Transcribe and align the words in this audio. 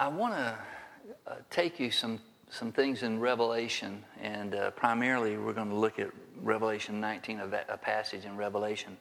I 0.00 0.08
want 0.08 0.32
to 0.32 0.58
uh, 1.26 1.34
take 1.50 1.78
you 1.78 1.90
some, 1.90 2.20
some 2.48 2.72
things 2.72 3.02
in 3.02 3.20
Revelation, 3.20 4.02
and 4.18 4.54
uh, 4.54 4.70
primarily 4.70 5.36
we're 5.36 5.52
going 5.52 5.68
to 5.68 5.76
look 5.76 5.98
at 5.98 6.08
Revelation 6.40 7.02
19, 7.02 7.38
a, 7.68 7.76
passage 7.76 8.24
in 8.24 8.34
Revelation. 8.34 8.96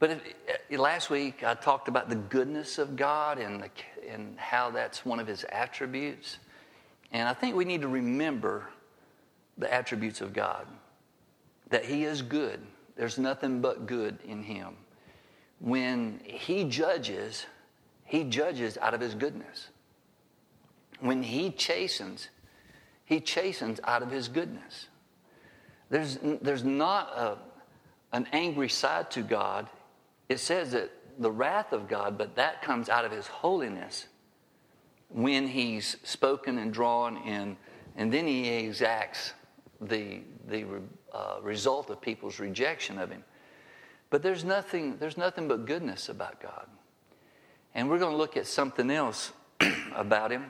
But 0.00 0.10
if, 0.10 0.18
uh, 0.18 0.82
last 0.82 1.08
week 1.08 1.44
I 1.44 1.54
talked 1.54 1.86
about 1.86 2.08
the 2.08 2.16
goodness 2.16 2.78
of 2.78 2.96
God 2.96 3.38
and, 3.38 3.62
the, 3.62 3.70
and 4.12 4.36
how 4.36 4.72
that's 4.72 5.06
one 5.06 5.20
of 5.20 5.28
his 5.28 5.44
attributes. 5.50 6.38
And 7.12 7.28
I 7.28 7.32
think 7.32 7.54
we 7.54 7.64
need 7.64 7.82
to 7.82 7.88
remember 7.88 8.68
the 9.56 9.72
attributes 9.72 10.20
of 10.20 10.32
God 10.32 10.66
that 11.70 11.84
he 11.84 12.02
is 12.02 12.22
good. 12.22 12.58
There's 12.96 13.18
nothing 13.18 13.60
but 13.60 13.86
good 13.86 14.18
in 14.26 14.42
him. 14.42 14.74
When 15.60 16.20
he 16.24 16.64
judges, 16.64 17.46
he 18.04 18.24
judges 18.24 18.76
out 18.78 18.94
of 18.94 19.00
his 19.00 19.14
goodness. 19.14 19.68
When 21.00 21.22
he 21.22 21.50
chastens, 21.50 22.28
he 23.04 23.20
chastens 23.20 23.80
out 23.84 24.02
of 24.02 24.10
his 24.10 24.28
goodness. 24.28 24.88
There's, 25.90 26.18
there's 26.42 26.64
not 26.64 27.16
a, 27.16 27.38
an 28.12 28.26
angry 28.32 28.68
side 28.68 29.10
to 29.12 29.22
God. 29.22 29.68
It 30.28 30.40
says 30.40 30.72
that 30.72 30.90
the 31.18 31.30
wrath 31.30 31.72
of 31.72 31.88
God, 31.88 32.18
but 32.18 32.36
that 32.36 32.62
comes 32.62 32.88
out 32.88 33.04
of 33.04 33.12
his 33.12 33.26
holiness 33.26 34.06
when 35.08 35.46
he's 35.46 35.96
spoken 36.02 36.58
and 36.58 36.72
drawn 36.72 37.16
in, 37.18 37.56
and 37.96 38.12
then 38.12 38.26
he 38.26 38.48
exacts 38.48 39.32
the, 39.80 40.20
the 40.48 40.66
uh, 41.12 41.36
result 41.42 41.90
of 41.90 42.00
people's 42.00 42.38
rejection 42.38 42.98
of 42.98 43.10
him. 43.10 43.24
But 44.10 44.22
there's 44.22 44.44
nothing, 44.44 44.96
there's 44.98 45.16
nothing 45.16 45.48
but 45.48 45.66
goodness 45.66 46.08
about 46.08 46.40
God. 46.40 46.66
And 47.74 47.88
we're 47.88 47.98
going 47.98 48.12
to 48.12 48.16
look 48.16 48.36
at 48.36 48.46
something 48.46 48.90
else 48.90 49.32
about 49.94 50.30
him. 50.30 50.46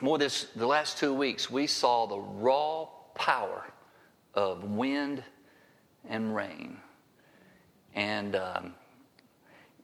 More 0.00 0.18
this 0.18 0.46
the 0.56 0.66
last 0.66 0.98
two 0.98 1.12
weeks, 1.12 1.50
we 1.50 1.66
saw 1.66 2.06
the 2.06 2.18
raw 2.18 2.86
power 3.14 3.66
of 4.34 4.64
wind 4.64 5.22
and 6.08 6.34
rain. 6.34 6.78
And 7.94 8.36
um, 8.36 8.74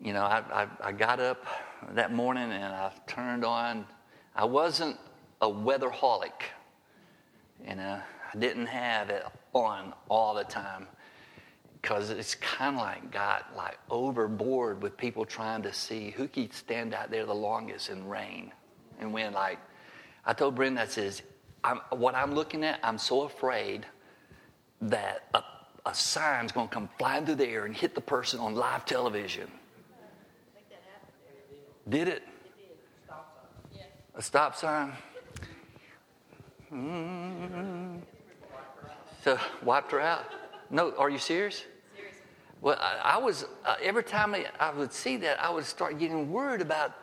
you 0.01 0.13
know, 0.13 0.23
I, 0.23 0.43
I, 0.53 0.69
I, 0.89 0.93
got 0.93 1.21
up 1.21 1.45
that 1.93 2.13
morning 2.13 2.45
and 2.45 2.65
I 2.65 2.93
turned 3.07 3.45
on. 3.45 3.87
I 4.35 4.45
wasn't 4.45 4.97
a 5.41 5.49
weatherholic, 5.49 6.33
and 7.65 7.81
uh, 7.81 7.99
I 8.33 8.39
didn't 8.39 8.67
have 8.67 9.11
it 9.11 9.25
on 9.53 9.93
all 10.09 10.35
the 10.35 10.45
time 10.45 10.87
because 11.81 12.11
it's 12.11 12.35
kind 12.35 12.77
of 12.77 12.83
like 12.83 13.11
got 13.11 13.55
like 13.57 13.79
overboard 13.91 14.83
with 14.83 14.97
people 14.97 15.25
trying 15.25 15.63
to 15.63 15.73
see 15.73 16.11
who 16.11 16.29
can 16.29 16.51
stand 16.51 16.95
out 16.95 17.11
there 17.11 17.25
the 17.25 17.35
longest 17.35 17.91
in 17.91 18.07
rain 18.07 18.53
and 18.99 19.13
wind. 19.13 19.35
Like 19.35 19.59
I 20.27 20.33
told 20.33 20.57
Brenda, 20.57 20.83
I 20.83 20.87
says, 20.87 21.23
I'm, 21.63 21.81
what 21.91 22.15
I'm 22.15 22.35
looking 22.35 22.65
at, 22.65 22.81
I'm 22.83 22.99
so 22.99 23.23
afraid 23.23 23.87
that 24.81 25.29
a, 25.33 25.43
a 25.87 25.95
sign's 25.95 26.53
going 26.53 26.69
to 26.69 26.75
come 26.75 26.89
flying 26.99 27.25
through 27.25 27.37
the 27.37 27.47
air 27.47 27.65
and 27.65 27.75
hit 27.75 27.95
the 27.95 28.01
person 28.01 28.41
on 28.41 28.55
live 28.55 28.85
television. 28.85 29.49
Did 31.89 32.09
it? 32.09 32.23
A 34.17 34.23
stop 34.23 34.57
sign? 34.57 34.93
Mm-hmm. 36.73 37.99
So 39.23 39.39
wiped 39.63 39.93
her 39.93 40.01
out. 40.01 40.25
No, 40.71 40.93
are 40.97 41.11
you 41.11 41.19
serious? 41.19 41.65
Well, 42.61 42.79
I, 42.81 43.15
I 43.15 43.19
was, 43.19 43.45
uh, 43.65 43.77
every 43.83 44.03
time 44.03 44.35
I, 44.35 44.47
I 44.59 44.73
would 44.73 44.93
see 44.93 45.17
that, 45.19 45.41
I 45.41 45.51
would 45.51 45.65
start 45.65 45.99
getting 45.99 46.33
worried 46.33 46.61
about, 46.61 46.95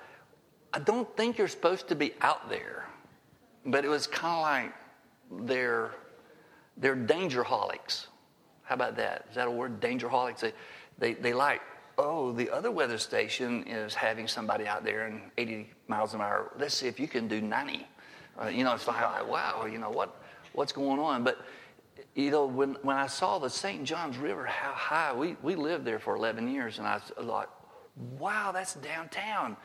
I 0.74 0.80
don't 0.80 1.16
think 1.16 1.38
you're 1.38 1.48
supposed 1.48 1.88
to 1.90 1.96
be 1.96 2.14
out 2.22 2.50
there. 2.50 2.88
But 3.66 3.86
it 3.86 3.89
was 3.89 4.08
kind 4.08 4.36
of 4.36 4.42
like 4.42 5.47
they're, 5.47 5.92
they're 6.78 6.95
dangerholics. 6.95 8.08
How 8.64 8.75
about 8.75 8.95
that? 8.97 9.25
Is 9.29 9.35
that 9.35 9.47
a 9.47 9.51
word? 9.51 9.79
Dangerholics? 9.79 10.40
They, 10.40 10.53
they, 10.97 11.13
they 11.13 11.34
like, 11.34 11.62
oh, 11.97 12.31
the 12.31 12.50
other 12.50 12.72
weather 12.72 12.97
station 12.97 13.63
is 13.68 13.94
having 13.94 14.28
somebody 14.28 14.66
out 14.66 14.84
there 14.84 15.07
in 15.07 15.22
80 15.38 15.69
miles 15.88 16.13
an 16.13 16.22
hour. 16.22 16.52
Let's 16.57 16.75
see 16.75 16.88
if 16.88 17.00
you 17.00 17.07
can 17.07 17.28
do 17.28 17.41
90. 17.41 17.88
Uh, 18.41 18.47
you 18.47 18.63
know, 18.63 18.73
it's 18.73 18.88
like, 18.88 19.28
wow, 19.29 19.68
you 19.69 19.78
know, 19.78 19.90
what, 19.90 20.22
what's 20.53 20.72
going 20.72 21.00
on? 21.00 21.23
But, 21.23 21.40
you 22.16 22.31
know, 22.31 22.46
when, 22.46 22.75
when 22.81 22.97
I 22.97 23.07
saw 23.07 23.38
the 23.38 23.50
St. 23.50 23.84
Johns 23.84 24.18
River, 24.18 24.46
how 24.46 24.72
high, 24.72 25.13
we, 25.13 25.35
we 25.44 25.56
lived 25.56 25.85
there 25.85 26.00
for 26.00 26.16
11 26.16 26.47
years, 26.47 26.79
and 26.79 26.88
I 26.88 26.97
thought, 27.00 27.50
wow, 28.18 28.52
that's 28.52 28.73
downtown. 28.75 29.56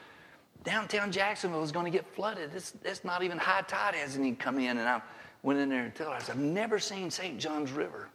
Downtown 0.65 1.13
Jacksonville 1.13 1.63
is 1.63 1.73
going 1.73 1.85
to 1.85 1.91
get 1.91 2.07
flooded. 2.15 2.51
It's, 2.55 2.75
it's 2.85 3.05
not 3.05 3.23
even 3.23 3.39
high 3.39 3.63
tide 3.63 3.95
hasn't 3.95 4.25
even 4.25 4.37
come 4.37 4.59
in. 4.59 4.79
And 4.79 4.89
I 4.89 5.01
went 5.43 5.61
in 5.61 5.69
there 5.69 5.85
and 5.85 5.95
told 5.95 6.11
her, 6.11 6.17
I 6.17 6.19
said, 6.19 6.37
I've 6.37 6.43
never 6.43 6.79
seen 6.79 7.11
St. 7.11 7.39
Johns 7.39 7.73
River 7.73 8.09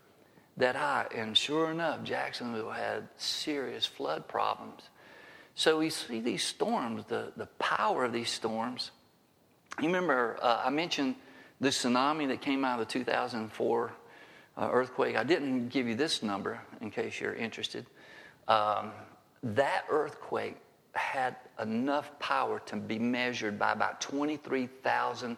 that 0.57 0.75
high. 0.75 1.07
And 1.15 1.37
sure 1.37 1.71
enough, 1.71 2.03
Jacksonville 2.03 2.69
had 2.69 3.07
serious 3.17 3.85
flood 3.85 4.27
problems. 4.27 4.89
So 5.55 5.79
we 5.79 5.89
see 5.89 6.19
these 6.19 6.43
storms, 6.43 7.05
the, 7.07 7.31
the 7.37 7.45
power 7.59 8.05
of 8.05 8.13
these 8.13 8.29
storms. 8.29 8.91
You 9.79 9.87
remember, 9.87 10.37
uh, 10.41 10.61
I 10.65 10.69
mentioned 10.69 11.15
the 11.61 11.69
tsunami 11.69 12.27
that 12.27 12.41
came 12.41 12.65
out 12.65 12.79
of 12.79 12.87
the 12.87 12.93
2004 12.93 13.93
uh, 14.55 14.69
earthquake. 14.71 15.15
I 15.15 15.23
didn't 15.23 15.69
give 15.69 15.87
you 15.87 15.95
this 15.95 16.21
number 16.21 16.59
in 16.81 16.91
case 16.91 17.19
you're 17.19 17.33
interested. 17.33 17.85
Um, 18.47 18.91
that 19.41 19.85
earthquake 19.89 20.57
had 20.93 21.35
enough 21.61 22.11
power 22.19 22.61
to 22.67 22.75
be 22.75 22.99
measured 22.99 23.57
by 23.57 23.71
about 23.71 24.01
23,000 24.01 25.37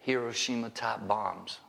Hiroshima 0.00 0.70
type 0.70 1.06
bombs. 1.06 1.60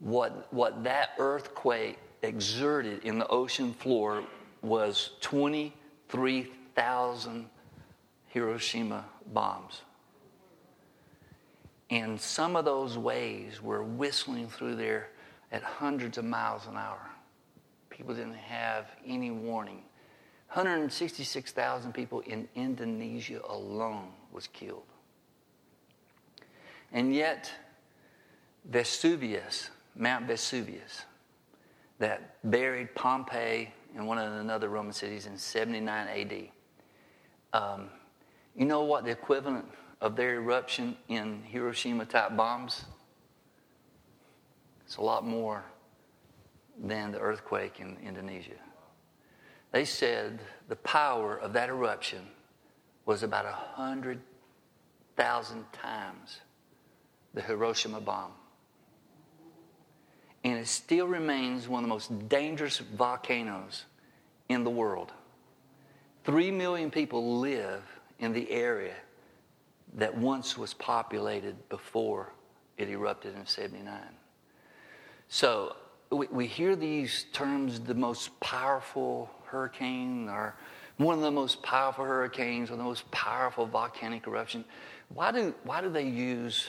What, 0.00 0.52
what 0.52 0.82
that 0.84 1.10
earthquake 1.18 1.98
exerted 2.22 3.04
in 3.04 3.18
the 3.18 3.26
ocean 3.28 3.72
floor 3.72 4.24
was 4.62 5.10
23,000 5.20 7.48
Hiroshima 8.28 9.04
bombs. 9.32 9.82
And 11.90 12.20
some 12.20 12.56
of 12.56 12.64
those 12.64 12.98
waves 12.98 13.62
were 13.62 13.84
whistling 13.84 14.48
through 14.48 14.74
there 14.76 15.10
at 15.52 15.62
hundreds 15.62 16.18
of 16.18 16.24
miles 16.24 16.66
an 16.66 16.76
hour. 16.76 16.98
People 17.90 18.14
didn't 18.14 18.34
have 18.34 18.86
any 19.06 19.30
warning. 19.30 19.82
166,000 20.56 21.92
people 21.92 22.20
in 22.20 22.48
Indonesia 22.54 23.42
alone 23.46 24.08
was 24.32 24.46
killed. 24.46 24.86
And 26.92 27.14
yet, 27.14 27.52
Vesuvius, 28.64 29.68
Mount 29.94 30.26
Vesuvius, 30.26 31.04
that 31.98 32.36
buried 32.50 32.94
Pompeii 32.94 33.70
and 33.94 34.06
one 34.06 34.16
of 34.16 34.32
another 34.32 34.70
Roman 34.70 34.94
cities 34.94 35.26
in 35.26 35.36
79 35.36 36.08
AD. 36.08 36.48
Um, 37.52 37.90
you 38.56 38.64
know 38.64 38.82
what 38.82 39.04
the 39.04 39.10
equivalent 39.10 39.66
of 40.00 40.16
their 40.16 40.36
eruption 40.36 40.96
in 41.08 41.42
Hiroshima 41.42 42.06
type 42.06 42.34
bombs? 42.34 42.86
It's 44.86 44.96
a 44.96 45.02
lot 45.02 45.26
more 45.26 45.66
than 46.82 47.12
the 47.12 47.18
earthquake 47.18 47.78
in 47.78 47.98
Indonesia. 48.02 48.56
They 49.72 49.84
said 49.84 50.38
the 50.68 50.76
power 50.76 51.36
of 51.36 51.52
that 51.52 51.68
eruption 51.68 52.26
was 53.04 53.22
about 53.22 53.44
100,000 53.44 55.64
times 55.72 56.40
the 57.34 57.42
Hiroshima 57.42 58.00
bomb. 58.00 58.32
And 60.42 60.58
it 60.58 60.66
still 60.66 61.06
remains 61.06 61.68
one 61.68 61.82
of 61.82 61.88
the 61.88 61.94
most 61.94 62.28
dangerous 62.28 62.78
volcanoes 62.78 63.84
in 64.48 64.64
the 64.64 64.70
world. 64.70 65.12
Three 66.24 66.50
million 66.50 66.90
people 66.90 67.38
live 67.38 67.82
in 68.18 68.32
the 68.32 68.50
area 68.50 68.96
that 69.94 70.16
once 70.16 70.58
was 70.58 70.74
populated 70.74 71.68
before 71.68 72.32
it 72.78 72.88
erupted 72.88 73.36
in 73.36 73.46
79. 73.46 74.00
So 75.28 75.76
we, 76.10 76.26
we 76.28 76.46
hear 76.46 76.76
these 76.76 77.26
terms 77.32 77.80
the 77.80 77.94
most 77.94 78.38
powerful 78.40 79.30
hurricane 79.46 80.28
or 80.28 80.54
one 80.96 81.14
of 81.14 81.22
the 81.22 81.30
most 81.30 81.62
powerful 81.62 82.04
hurricanes 82.04 82.70
or 82.70 82.76
the 82.76 82.82
most 82.82 83.10
powerful 83.10 83.66
volcanic 83.66 84.26
eruption. 84.26 84.64
Why 85.08 85.32
do, 85.32 85.54
why 85.64 85.80
do 85.80 85.90
they 85.90 86.06
use 86.06 86.68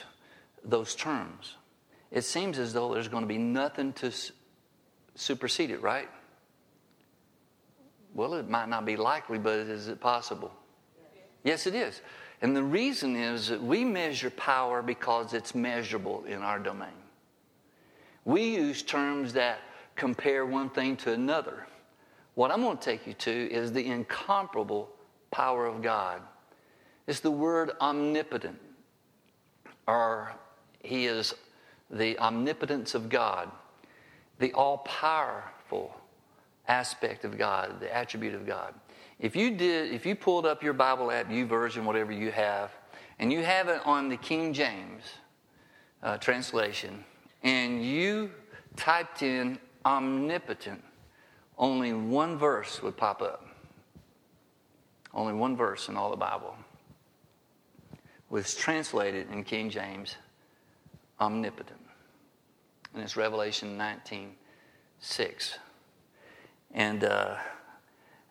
those 0.64 0.94
terms? 0.94 1.56
It 2.10 2.22
seems 2.22 2.58
as 2.58 2.72
though 2.72 2.92
there's 2.92 3.08
going 3.08 3.22
to 3.22 3.28
be 3.28 3.38
nothing 3.38 3.92
to 3.94 4.12
supersede 5.14 5.70
it, 5.70 5.82
right? 5.82 6.08
Well, 8.14 8.34
it 8.34 8.48
might 8.48 8.68
not 8.68 8.84
be 8.84 8.96
likely, 8.96 9.38
but 9.38 9.58
is 9.58 9.88
it 9.88 10.00
possible? 10.00 10.52
Yes, 11.44 11.66
it 11.66 11.74
is. 11.74 12.00
And 12.40 12.56
the 12.56 12.62
reason 12.62 13.16
is 13.16 13.48
that 13.48 13.62
we 13.62 13.84
measure 13.84 14.30
power 14.30 14.82
because 14.82 15.34
it's 15.34 15.54
measurable 15.54 16.24
in 16.24 16.42
our 16.42 16.58
domain. 16.58 16.88
We 18.24 18.54
use 18.56 18.82
terms 18.82 19.32
that 19.34 19.60
compare 19.96 20.46
one 20.46 20.70
thing 20.70 20.96
to 20.98 21.12
another. 21.12 21.66
What 22.38 22.52
I'm 22.52 22.62
going 22.62 22.78
to 22.78 22.84
take 22.84 23.04
you 23.04 23.14
to 23.14 23.52
is 23.52 23.72
the 23.72 23.84
incomparable 23.84 24.88
power 25.32 25.66
of 25.66 25.82
God. 25.82 26.22
It's 27.08 27.18
the 27.18 27.32
word 27.32 27.72
omnipotent, 27.80 28.60
or 29.88 30.30
he 30.80 31.06
is 31.06 31.34
the 31.90 32.16
omnipotence 32.20 32.94
of 32.94 33.08
God, 33.08 33.50
the 34.38 34.52
all 34.52 34.78
powerful 34.78 35.96
aspect 36.68 37.24
of 37.24 37.36
God, 37.36 37.80
the 37.80 37.92
attribute 37.92 38.36
of 38.36 38.46
God. 38.46 38.72
If 39.18 39.34
you 39.34 39.50
did, 39.56 39.92
if 39.92 40.06
you 40.06 40.14
pulled 40.14 40.46
up 40.46 40.62
your 40.62 40.74
Bible 40.74 41.10
app, 41.10 41.28
U 41.32 41.44
YouVersion, 41.44 41.82
whatever 41.82 42.12
you 42.12 42.30
have, 42.30 42.70
and 43.18 43.32
you 43.32 43.42
have 43.42 43.66
it 43.66 43.84
on 43.84 44.08
the 44.08 44.16
King 44.16 44.52
James 44.52 45.02
uh, 46.04 46.18
translation, 46.18 47.04
and 47.42 47.84
you 47.84 48.30
typed 48.76 49.24
in 49.24 49.58
omnipotent, 49.84 50.84
only 51.58 51.92
one 51.92 52.38
verse 52.38 52.82
would 52.82 52.96
pop 52.96 53.20
up. 53.20 53.44
Only 55.12 55.34
one 55.34 55.56
verse 55.56 55.88
in 55.88 55.96
all 55.96 56.10
the 56.10 56.16
Bible 56.16 56.56
was 58.30 58.54
translated 58.54 59.30
in 59.32 59.42
King 59.42 59.70
James 59.70 60.16
omnipotent. 61.18 61.80
And 62.94 63.02
it's 63.02 63.16
Revelation 63.16 63.76
19 63.76 64.34
6. 65.00 65.58
And 66.74 67.04
uh, 67.04 67.36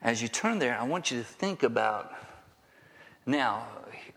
as 0.01 0.21
you 0.21 0.27
turn 0.27 0.59
there, 0.59 0.77
I 0.79 0.83
want 0.83 1.12
you 1.12 1.18
to 1.18 1.24
think 1.24 1.63
about 1.63 2.13
now, 3.25 3.68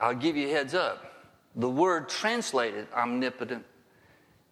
I'll 0.01 0.15
give 0.15 0.37
you 0.37 0.49
a 0.49 0.51
heads 0.53 0.75
up. 0.75 1.27
The 1.57 1.69
word 1.69 2.09
translated 2.09 2.87
omnipotent 2.95 3.65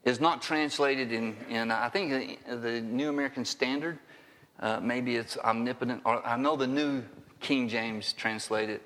is 0.04 0.20
not 0.20 0.42
translated 0.42 1.12
in, 1.12 1.36
in 1.48 1.70
I 1.70 1.88
think, 1.88 2.40
the 2.48 2.80
New 2.80 3.08
American 3.08 3.44
Standard. 3.44 3.98
Uh, 4.60 4.80
maybe 4.80 5.16
it's 5.16 5.36
omnipotent, 5.38 6.02
or 6.04 6.26
I 6.26 6.36
know 6.36 6.56
the 6.56 6.66
New 6.66 7.04
King 7.40 7.68
James 7.68 8.12
translated, 8.12 8.80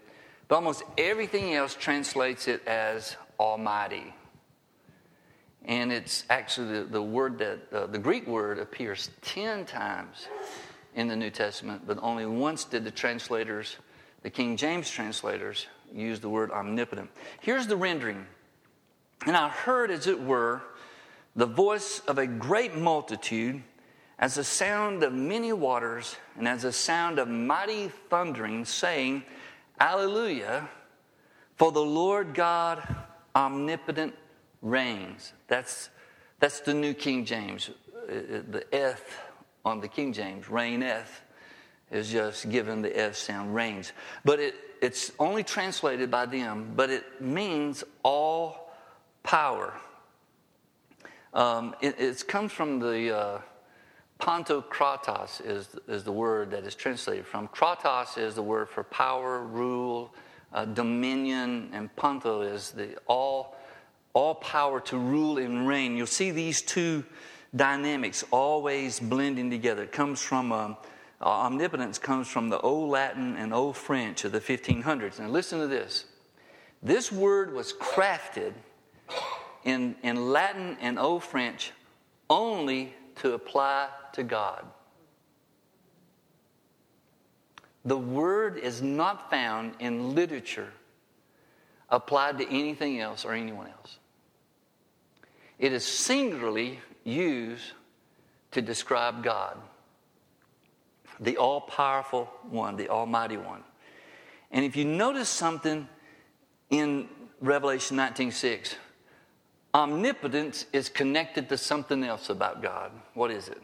but 0.49 0.57
almost 0.57 0.83
everything 0.99 1.55
else 1.55 1.75
translates 1.75 2.47
it 2.49 2.67
as 2.67 3.17
Almighty. 3.41 4.15
And 5.65 5.93
it's 5.93 6.25
actually 6.29 6.81
the, 6.81 6.85
the 6.85 7.03
word 7.03 7.39
that, 7.39 7.61
uh, 7.73 7.87
the 7.87 7.99
Greek 7.99 8.27
word 8.27 8.59
appears 8.59 9.11
10 9.23 9.65
times 9.65 10.27
in 10.95 11.09
the 11.09 11.17
New 11.17 11.31
Testament, 11.31 11.83
but 11.87 11.99
only 12.03 12.27
once 12.27 12.65
did 12.65 12.85
the 12.85 12.91
translators, 12.91 13.77
the 14.23 14.31
King 14.31 14.57
James 14.57 14.91
translators, 14.91 15.67
use 15.95 16.21
the 16.21 16.29
word 16.29 16.51
omnipotent. 16.51 17.11
Here's 17.41 17.67
the 17.67 17.77
rendering. 17.77 18.27
And 19.27 19.37
I 19.37 19.49
heard, 19.49 19.91
as 19.91 20.07
it 20.07 20.21
were, 20.21 20.63
the 21.37 21.47
voice 21.47 22.01
of 22.01 22.19
a 22.19 22.27
great 22.27 22.75
multitude, 22.77 23.63
as 24.19 24.37
the 24.37 24.45
sound 24.45 25.03
of 25.03 25.13
many 25.13 25.53
waters, 25.53 26.17
and 26.37 26.47
as 26.47 26.63
the 26.63 26.73
sound 26.73 27.19
of 27.19 27.29
mighty 27.29 27.89
thundering, 28.09 28.65
saying, 28.65 29.25
Alleluia, 29.81 30.69
for 31.57 31.73
the 31.73 31.81
Lord 31.81 32.35
God 32.35 32.83
omnipotent 33.35 34.15
reigns. 34.61 35.33
That's, 35.49 35.91
that's 36.39 36.61
the 36.61 36.75
New 36.75 36.95
King 36.95 37.25
James. 37.25 37.71
Uh, 37.95 38.13
uh, 38.13 38.43
the 38.51 38.65
eth 38.73 39.21
on 39.65 39.81
the 39.81 39.89
King 39.89 40.13
James, 40.13 40.49
reigneth, 40.49 41.23
is 41.91 42.11
just 42.11 42.51
given 42.51 42.83
the 42.83 42.99
F 42.99 43.15
sound, 43.15 43.55
reigns. 43.55 43.93
But 44.25 44.41
it, 44.41 44.55
it's 44.81 45.13
only 45.19 45.45
translated 45.45 46.11
by 46.11 46.27
them, 46.27 46.73
but 46.75 46.91
it 46.91 47.21
means 47.21 47.85
all 48.03 48.73
power. 49.23 49.75
Um, 51.35 51.75
it, 51.81 51.99
it, 51.99 52.27
comes 52.27 52.53
from 52.53 52.79
the 52.81 53.17
uh, 53.17 53.41
Pantokratos 54.23 55.45
is, 55.45 55.69
is 55.89 56.05
the 56.05 56.13
word 56.13 56.53
that 56.53 56.63
is 56.63 56.77
translated 56.77 57.27
from. 57.27 57.49
Kratos 57.49 58.17
is 58.17 58.37
the 58.37 58.43
word 58.43 58.69
for 58.69 58.85
power, 58.85 59.43
rule, 59.43 60.15
uh, 60.53 60.65
dominion, 60.65 61.69
and 61.73 61.95
panto 61.97 62.43
is 62.43 62.71
the 62.71 62.97
all, 63.09 63.57
all 64.13 64.37
power 64.37 64.79
to 64.79 64.97
rule 64.97 65.39
and 65.39 65.67
reign. 65.67 65.97
You'll 65.97 66.07
see 66.07 66.31
these 66.31 66.63
two 66.63 67.05
dynamics 67.57 68.23
always 68.31 69.01
blending 69.01 69.51
together. 69.51 69.83
It 69.83 69.91
comes 69.91 70.23
from 70.23 70.53
um, 70.53 70.77
omnipotence 71.21 71.99
comes 71.99 72.29
from 72.29 72.49
the 72.49 72.61
Old 72.61 72.91
Latin 72.91 73.35
and 73.35 73.53
Old 73.53 73.77
French 73.77 74.25
of 74.25 74.31
the 74.31 74.41
1500s. 74.41 75.19
And 75.19 75.33
listen 75.33 75.59
to 75.59 75.67
this. 75.67 76.05
This 76.81 77.11
word 77.11 77.53
was 77.53 77.73
crafted 77.73 78.53
in, 79.65 79.97
in 80.05 80.31
Latin 80.31 80.77
and 80.81 80.97
Old 80.97 81.25
French 81.25 81.73
only 82.31 82.95
to 83.17 83.33
apply 83.35 83.89
to 84.15 84.23
God. 84.23 84.65
The 87.85 87.97
word 87.97 88.59
is 88.59 88.81
not 88.81 89.31
found 89.31 89.75
in 89.81 90.15
literature 90.15 90.73
applied 91.89 92.39
to 92.39 92.49
anything 92.49 93.01
else 93.01 93.25
or 93.25 93.33
anyone 93.33 93.67
else. 93.67 93.99
It 95.59 95.73
is 95.73 95.85
singularly 95.85 96.81
used 97.05 97.73
to 98.53 98.63
describe 98.63 99.23
God, 99.23 99.59
the 101.21 101.37
all 101.37 101.61
powerful 101.61 102.31
one, 102.51 102.77
the 102.77 102.89
almighty 102.89 103.37
one. 103.37 103.63
And 104.51 104.65
if 104.65 104.77
you 104.77 104.85
notice 104.85 105.29
something 105.29 105.89
in 106.71 107.09
Revelation 107.41 107.97
19:6, 107.97 108.77
omnipotence 109.75 110.67
is 110.73 110.89
connected 110.89 111.49
to 111.49 111.59
something 111.59 112.05
else 112.05 112.29
about 112.29 112.63
God. 112.63 112.93
What 113.15 113.31
is 113.31 113.49
it? 113.49 113.63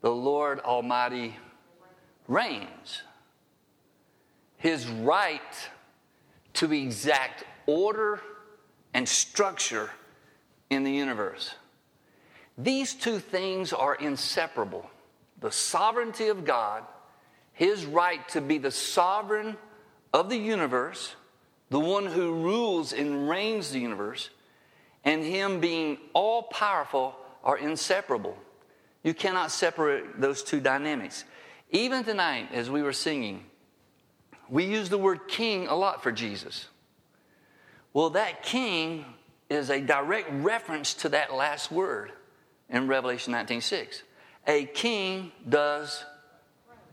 The 0.00 0.10
Lord 0.10 0.60
Almighty 0.60 1.36
reigns. 2.26 3.02
His 4.56 4.86
right 4.86 5.40
to 6.54 6.66
exact 6.82 7.44
order 7.66 8.20
and 8.94 9.08
structure 9.08 9.90
in 10.70 10.84
the 10.84 10.92
universe. 10.92 11.54
These 12.56 12.94
two 12.94 13.18
things 13.18 13.72
are 13.72 13.94
inseparable 13.94 14.90
the 15.40 15.52
sovereignty 15.52 16.28
of 16.28 16.44
God, 16.44 16.82
His 17.52 17.86
right 17.86 18.28
to 18.30 18.40
be 18.40 18.58
the 18.58 18.72
sovereign 18.72 19.56
of 20.12 20.28
the 20.30 20.36
universe, 20.36 21.14
the 21.70 21.78
one 21.78 22.06
who 22.06 22.42
rules 22.42 22.92
and 22.92 23.28
reigns 23.28 23.70
the 23.70 23.78
universe, 23.78 24.30
and 25.04 25.22
Him 25.22 25.60
being 25.60 25.98
all 26.12 26.42
powerful 26.42 27.14
are 27.44 27.56
inseparable. 27.56 28.36
You 29.08 29.14
cannot 29.14 29.50
separate 29.50 30.20
those 30.20 30.42
two 30.42 30.60
dynamics. 30.60 31.24
Even 31.70 32.04
tonight, 32.04 32.50
as 32.52 32.68
we 32.68 32.82
were 32.82 32.92
singing, 32.92 33.42
we 34.50 34.66
use 34.66 34.90
the 34.90 34.98
word 34.98 35.28
king 35.28 35.66
a 35.66 35.74
lot 35.74 36.02
for 36.02 36.12
Jesus. 36.12 36.68
Well, 37.94 38.10
that 38.10 38.42
king 38.42 39.06
is 39.48 39.70
a 39.70 39.80
direct 39.80 40.28
reference 40.30 40.92
to 40.92 41.08
that 41.08 41.32
last 41.32 41.72
word 41.72 42.12
in 42.68 42.86
Revelation 42.86 43.32
19:6. 43.32 44.02
A 44.46 44.66
king 44.66 45.32
does 45.48 46.04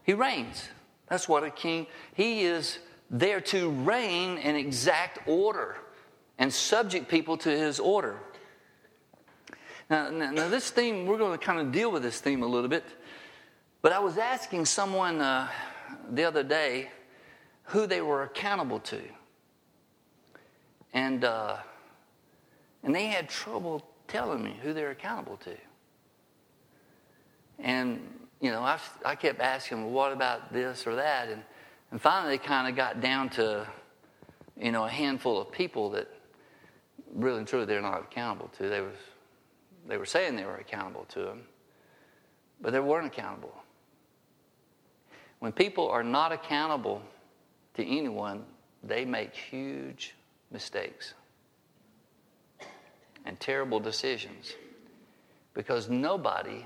he 0.04 0.14
reigns. 0.14 0.70
That's 1.10 1.28
what 1.28 1.44
a 1.44 1.52
king 1.52 1.86
he 2.14 2.46
is 2.46 2.80
there 3.10 3.42
to 3.42 3.72
reign 3.72 4.38
in 4.38 4.56
exact 4.56 5.20
order 5.28 5.76
and 6.38 6.54
subject 6.54 7.10
people 7.10 7.36
to 7.40 7.50
his 7.50 7.78
order. 7.78 8.18
Now, 9.90 10.10
now, 10.10 10.32
now 10.32 10.50
this 10.50 10.70
theme, 10.70 11.06
we're 11.06 11.18
going 11.18 11.38
to 11.38 11.44
kind 11.44 11.60
of 11.60 11.72
deal 11.72 11.92
with 11.92 12.04
this 12.04 12.20
theme 12.20 12.44
a 12.44 12.48
little 12.48 12.70
bit. 12.70 12.84
But 13.82 13.92
I 13.92 14.00
was 14.00 14.18
asking 14.18 14.66
someone 14.66 15.22
uh, 15.22 15.48
the 16.12 16.24
other 16.24 16.44
day 16.44 16.90
who 17.66 17.88
they 17.88 18.02
were 18.02 18.24
accountable 18.24 18.80
to 18.80 19.02
and 20.96 21.26
uh, 21.26 21.58
and 22.84 22.96
they 22.96 23.08
had 23.08 23.30
trouble 23.30 23.86
telling 24.08 24.44
me 24.44 24.58
who 24.64 24.74
they're 24.74 24.92
accountable 24.92 25.38
to. 25.38 25.56
And 27.60 28.00
you 28.42 28.52
know, 28.52 28.62
I, 28.62 28.80
I 29.06 29.16
kept 29.16 29.40
asking, 29.40 29.84
well, 29.84 29.92
what 29.92 30.12
about 30.14 30.52
this 30.52 30.88
or 30.88 30.96
that? 30.96 31.30
And, 31.30 31.42
and 31.92 32.02
finally, 32.02 32.38
they 32.38 32.44
kind 32.44 32.68
of 32.68 32.76
got 32.76 33.02
down 33.02 33.30
to, 33.30 33.68
you 34.60 34.72
know, 34.72 34.86
a 34.86 34.90
handful 34.90 35.40
of 35.40 35.52
people 35.52 35.90
that 35.92 36.08
really 37.14 37.40
and 37.40 37.48
truly 37.48 37.66
they're 37.66 37.82
not 37.82 38.02
accountable 38.02 38.50
to. 38.58 38.70
They, 38.70 38.82
was, 38.82 38.94
they 39.88 39.98
were 39.98 40.06
saying 40.06 40.36
they 40.36 40.46
were 40.46 40.58
accountable 40.58 41.06
to 41.10 41.20
them, 41.20 41.44
but 42.62 42.72
they 42.72 42.80
weren't 42.80 43.08
accountable. 43.08 43.54
When 45.40 45.52
people 45.52 45.88
are 45.90 46.04
not 46.04 46.32
accountable 46.32 47.02
to 47.76 47.86
anyone, 47.86 48.46
they 48.84 49.06
make 49.06 49.36
huge 49.36 50.16
mistakes 50.52 51.14
and 53.26 53.40
terrible 53.40 53.80
decisions 53.80 54.54
because 55.54 55.90
nobody 55.90 56.66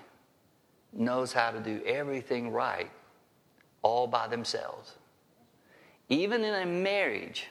knows 0.93 1.31
how 1.33 1.51
to 1.51 1.59
do 1.59 1.81
everything 1.85 2.51
right 2.51 2.89
all 3.81 4.07
by 4.07 4.27
themselves. 4.27 4.95
Even 6.09 6.43
in 6.43 6.53
a 6.53 6.65
marriage, 6.65 7.47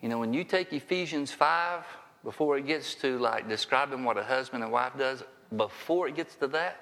you 0.00 0.08
know, 0.08 0.18
when 0.18 0.32
you 0.34 0.42
take 0.42 0.72
Ephesians 0.72 1.30
5, 1.30 1.84
before 2.24 2.56
it 2.56 2.66
gets 2.66 2.94
to 2.96 3.18
like 3.18 3.48
describing 3.48 4.04
what 4.04 4.16
a 4.16 4.22
husband 4.22 4.62
and 4.62 4.72
wife 4.72 4.92
does, 4.96 5.22
before 5.56 6.08
it 6.08 6.16
gets 6.16 6.34
to 6.36 6.46
that, 6.48 6.80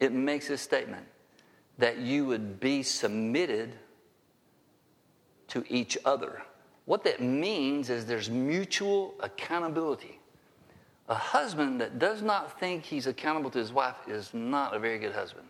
it 0.00 0.12
makes 0.12 0.48
this 0.48 0.60
statement 0.60 1.06
that 1.78 1.98
you 1.98 2.24
would 2.26 2.60
be 2.60 2.82
submitted 2.82 3.74
to 5.48 5.64
each 5.68 5.96
other. 6.04 6.42
What 6.84 7.04
that 7.04 7.20
means 7.20 7.90
is 7.90 8.06
there's 8.06 8.30
mutual 8.30 9.14
accountability. 9.20 10.20
A 11.08 11.14
husband 11.14 11.80
that 11.80 11.98
does 11.98 12.22
not 12.22 12.58
think 12.60 12.84
he's 12.84 13.06
accountable 13.06 13.50
to 13.50 13.58
his 13.58 13.72
wife 13.72 13.96
is 14.06 14.32
not 14.34 14.74
a 14.74 14.78
very 14.78 14.98
good 14.98 15.12
husband 15.12 15.48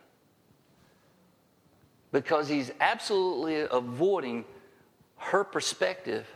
because 2.12 2.48
he's 2.48 2.70
absolutely 2.80 3.66
avoiding 3.70 4.44
her 5.16 5.44
perspective. 5.44 6.26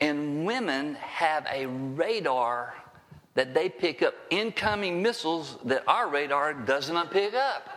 And 0.00 0.46
women 0.46 0.94
have 0.96 1.46
a 1.52 1.66
radar 1.66 2.74
that 3.34 3.54
they 3.54 3.68
pick 3.68 4.02
up 4.02 4.14
incoming 4.30 5.02
missiles 5.02 5.58
that 5.64 5.84
our 5.86 6.08
radar 6.08 6.54
does 6.54 6.90
not 6.90 7.10
pick 7.10 7.34
up. 7.34 7.68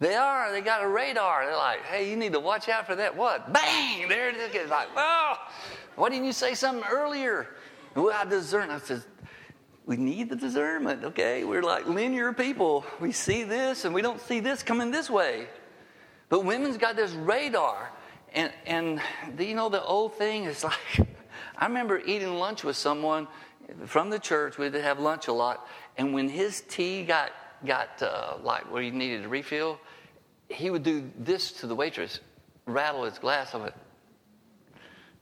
They 0.00 0.14
are. 0.14 0.52
They 0.52 0.60
got 0.60 0.82
a 0.82 0.88
radar. 0.88 1.44
They're 1.44 1.56
like, 1.56 1.82
hey, 1.84 2.08
you 2.08 2.16
need 2.16 2.32
to 2.32 2.40
watch 2.40 2.68
out 2.68 2.86
for 2.86 2.94
that. 2.94 3.16
What? 3.16 3.52
Bang! 3.52 4.08
There 4.08 4.28
it 4.28 4.36
is. 4.36 4.54
It's 4.54 4.70
like, 4.70 4.94
well, 4.94 5.38
why 5.96 6.08
didn't 6.10 6.24
you 6.24 6.32
say 6.32 6.54
something 6.54 6.84
earlier? 6.88 7.48
Well, 7.94 8.12
I 8.14 8.24
discern. 8.24 8.70
I 8.70 8.78
said, 8.78 9.02
we 9.86 9.96
need 9.96 10.28
the 10.28 10.36
discernment, 10.36 11.02
okay? 11.02 11.44
We're 11.44 11.62
like 11.62 11.86
linear 11.86 12.32
people. 12.32 12.84
We 13.00 13.10
see 13.10 13.42
this 13.42 13.84
and 13.84 13.92
we 13.92 14.02
don't 14.02 14.20
see 14.20 14.38
this 14.38 14.62
coming 14.62 14.90
this 14.90 15.10
way. 15.10 15.48
But 16.28 16.44
women's 16.44 16.76
got 16.76 16.94
this 16.94 17.12
radar. 17.12 17.90
And, 18.34 18.52
and 18.66 19.00
you 19.38 19.54
know, 19.54 19.68
the 19.68 19.82
old 19.82 20.14
thing 20.14 20.44
is 20.44 20.64
like, 20.64 21.08
I 21.56 21.66
remember 21.66 21.98
eating 21.98 22.34
lunch 22.34 22.64
with 22.64 22.76
someone 22.76 23.26
from 23.86 24.10
the 24.10 24.18
church. 24.18 24.58
We'd 24.58 24.74
have 24.74 25.00
lunch 25.00 25.28
a 25.28 25.32
lot. 25.32 25.66
And 25.96 26.14
when 26.14 26.28
his 26.28 26.62
tea 26.62 27.02
got, 27.02 27.32
got 27.64 28.02
uh, 28.02 28.36
like 28.42 28.70
where 28.72 28.82
he 28.82 28.90
needed 28.90 29.24
a 29.24 29.28
refill, 29.28 29.80
he 30.48 30.70
would 30.70 30.82
do 30.82 31.10
this 31.18 31.52
to 31.52 31.66
the 31.66 31.74
waitress, 31.74 32.20
rattle 32.66 33.04
his 33.04 33.18
glass. 33.18 33.54
I 33.54 33.66
it. 33.66 33.74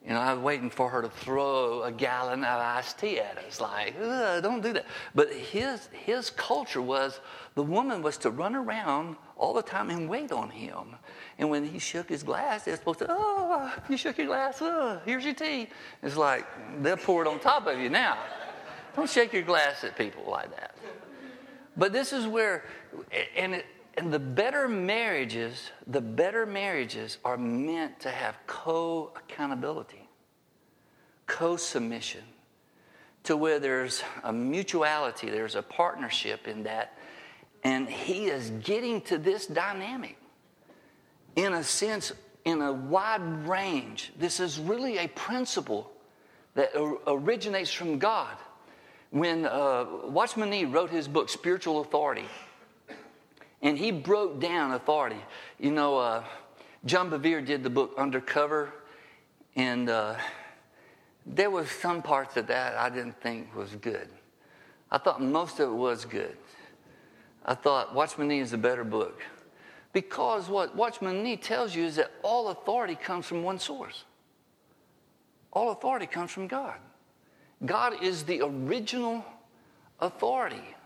you 0.04 0.10
know, 0.10 0.20
I 0.20 0.34
was 0.34 0.42
waiting 0.42 0.70
for 0.70 0.88
her 0.88 1.02
to 1.02 1.08
throw 1.08 1.82
a 1.82 1.90
gallon 1.90 2.44
of 2.44 2.60
iced 2.60 2.98
tea 2.98 3.18
at 3.18 3.38
us. 3.38 3.60
Like, 3.60 3.98
don't 3.98 4.62
do 4.62 4.72
that. 4.74 4.86
But 5.14 5.32
his, 5.32 5.88
his 5.92 6.30
culture 6.30 6.82
was 6.82 7.20
the 7.54 7.62
woman 7.62 8.02
was 8.02 8.18
to 8.18 8.30
run 8.30 8.54
around 8.54 9.16
all 9.36 9.52
the 9.52 9.62
time 9.62 9.90
and 9.90 10.08
wait 10.08 10.30
on 10.30 10.50
him. 10.50 10.96
And 11.38 11.50
when 11.50 11.64
he 11.64 11.78
shook 11.78 12.08
his 12.08 12.22
glass, 12.22 12.64
they're 12.64 12.76
supposed 12.76 13.00
to, 13.00 13.06
oh, 13.10 13.72
you 13.88 13.96
shook 13.96 14.16
your 14.16 14.26
glass, 14.26 14.58
oh, 14.62 15.00
here's 15.04 15.24
your 15.24 15.34
tea. 15.34 15.68
It's 16.02 16.16
like, 16.16 16.46
they'll 16.82 16.96
pour 16.96 17.22
it 17.22 17.28
on 17.28 17.38
top 17.40 17.66
of 17.66 17.78
you 17.78 17.90
now. 17.90 18.18
Don't 18.94 19.08
shake 19.08 19.34
your 19.34 19.42
glass 19.42 19.84
at 19.84 19.98
people 19.98 20.24
like 20.26 20.50
that. 20.56 20.74
But 21.76 21.92
this 21.92 22.14
is 22.14 22.26
where, 22.26 22.64
and 23.36 23.54
it, 23.54 23.66
and 23.98 24.12
the 24.12 24.18
better 24.18 24.68
marriages, 24.68 25.70
the 25.86 26.00
better 26.00 26.46
marriages 26.46 27.18
are 27.24 27.36
meant 27.36 28.00
to 28.00 28.10
have 28.10 28.36
co 28.46 29.12
accountability, 29.16 30.08
co 31.26 31.56
submission, 31.56 32.22
to 33.24 33.36
where 33.36 33.58
there's 33.58 34.02
a 34.24 34.32
mutuality, 34.32 35.30
there's 35.30 35.54
a 35.54 35.62
partnership 35.62 36.46
in 36.46 36.62
that. 36.64 36.96
And 37.64 37.88
he 37.88 38.26
is 38.26 38.50
getting 38.62 39.00
to 39.02 39.18
this 39.18 39.46
dynamic 39.46 40.16
in 41.36 41.52
a 41.52 41.62
sense, 41.62 42.12
in 42.44 42.62
a 42.62 42.72
wide 42.72 43.46
range. 43.46 44.12
This 44.18 44.40
is 44.40 44.58
really 44.58 44.98
a 44.98 45.08
principle 45.08 45.92
that 46.54 46.70
originates 47.06 47.70
from 47.70 47.98
God. 47.98 48.36
When 49.10 49.46
uh, 49.46 49.86
Watchman 50.06 50.50
Nee 50.50 50.64
wrote 50.64 50.90
his 50.90 51.06
book, 51.06 51.28
Spiritual 51.28 51.80
Authority, 51.80 52.26
and 53.62 53.78
he 53.78 53.92
broke 53.92 54.40
down 54.40 54.72
authority. 54.72 55.20
You 55.58 55.70
know, 55.70 55.98
uh, 55.98 56.24
John 56.84 57.10
Bevere 57.10 57.44
did 57.44 57.62
the 57.62 57.70
book 57.70 57.94
Undercover, 57.96 58.72
and 59.54 59.88
uh, 59.88 60.16
there 61.24 61.50
was 61.50 61.70
some 61.70 62.02
parts 62.02 62.36
of 62.36 62.48
that 62.48 62.76
I 62.76 62.88
didn't 62.88 63.20
think 63.20 63.54
was 63.54 63.70
good. 63.76 64.08
I 64.90 64.98
thought 64.98 65.22
most 65.22 65.60
of 65.60 65.70
it 65.70 65.74
was 65.74 66.04
good. 66.04 66.36
I 67.44 67.54
thought 67.54 67.94
Watchman 67.94 68.28
Nee 68.28 68.40
is 68.40 68.52
a 68.52 68.58
better 68.58 68.84
book. 68.84 69.22
Because 69.96 70.50
what 70.50 70.76
Watchman 70.76 71.22
Nee 71.22 71.38
tells 71.38 71.74
you 71.74 71.82
is 71.82 71.96
that 71.96 72.10
all 72.22 72.48
authority 72.48 72.96
comes 72.96 73.24
from 73.24 73.42
one 73.42 73.58
source. 73.58 74.04
All 75.54 75.70
authority 75.70 76.04
comes 76.04 76.30
from 76.30 76.48
God. 76.48 76.74
God 77.64 78.02
is 78.02 78.24
the 78.24 78.42
original 78.42 79.24
authority. 79.98 80.76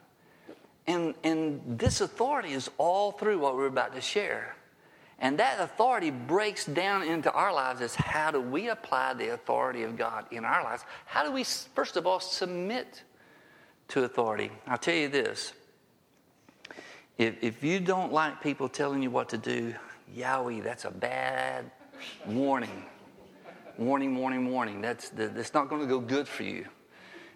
And, 0.87 1.14
and 1.25 1.61
this 1.76 2.00
authority 2.00 2.52
is 2.52 2.71
all 2.79 3.11
through 3.11 3.40
what 3.40 3.57
we're 3.57 3.67
about 3.67 3.97
to 3.97 4.00
share. 4.00 4.55
And 5.19 5.40
that 5.40 5.59
authority 5.59 6.11
breaks 6.11 6.64
down 6.64 7.02
into 7.02 7.33
our 7.33 7.52
lives 7.52 7.81
as 7.81 7.97
how 7.97 8.31
do 8.31 8.40
we 8.40 8.69
apply 8.69 9.14
the 9.14 9.33
authority 9.33 9.83
of 9.83 9.97
God 9.97 10.26
in 10.31 10.45
our 10.45 10.62
lives? 10.62 10.85
How 11.07 11.25
do 11.25 11.33
we, 11.33 11.43
first 11.43 11.97
of 11.97 12.07
all, 12.07 12.21
submit 12.21 13.02
to 13.88 14.05
authority? 14.05 14.52
I'll 14.69 14.79
tell 14.79 14.95
you 14.95 15.09
this 15.09 15.52
if, 17.19 17.35
if 17.43 17.62
you 17.62 17.81
don't 17.81 18.12
like 18.12 18.43
people 18.43 18.69
telling 18.69 19.02
you 19.02 19.11
what 19.11 19.29
to 19.31 19.38
do, 19.38 19.75
Yowie, 20.17 20.62
that's 20.62 20.85
a 20.85 20.90
bad 20.90 21.71
warning. 22.26 22.85
Warning, 23.79 24.17
warning, 24.17 24.50
warning. 24.50 24.81
That's, 24.81 25.11
that's 25.11 25.55
not 25.55 25.69
going 25.69 25.81
to 25.81 25.87
go 25.87 26.00
good 26.00 26.29
for 26.29 26.43
you. 26.43 26.67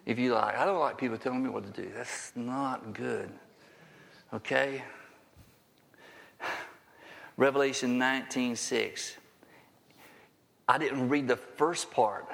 If 0.07 0.19
you 0.19 0.35
like, 0.35 0.57
I 0.57 0.67
don't 0.67 0.81
like 0.81 0.99
people 0.99 1.17
telling 1.17 1.43
me 1.43 1.49
what 1.49 1.65
to 1.73 1.83
do. 1.83 1.91
That's 1.95 2.33
not 2.35 2.93
good. 2.93 3.31
Okay? 4.33 4.83
Revelation 7.37 7.99
19 7.99 8.57
6. 8.57 9.17
I 10.69 10.79
didn't 10.79 11.09
read 11.09 11.29
the 11.29 11.37
first 11.37 11.91
part, 11.91 12.27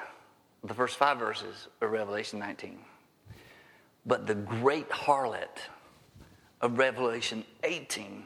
the 0.63 0.73
first 0.73 0.97
five 0.97 1.17
verses 1.17 1.67
of 1.81 1.91
Revelation 1.91 2.39
19. 2.39 2.79
But 4.05 4.25
the 4.25 4.35
great 4.35 4.89
harlot 4.89 5.59
of 6.61 6.77
Revelation 6.77 7.43
18 7.63 8.25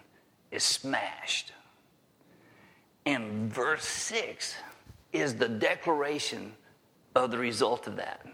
is 0.52 0.64
smashed. 0.64 1.52
And 3.06 3.52
verse 3.52 3.86
6 3.86 4.56
is 5.14 5.36
the 5.36 5.50
declaration 5.50 6.54
of 7.16 7.32
the 7.32 7.38
result 7.38 7.88
of 7.88 7.96
that. 7.98 8.26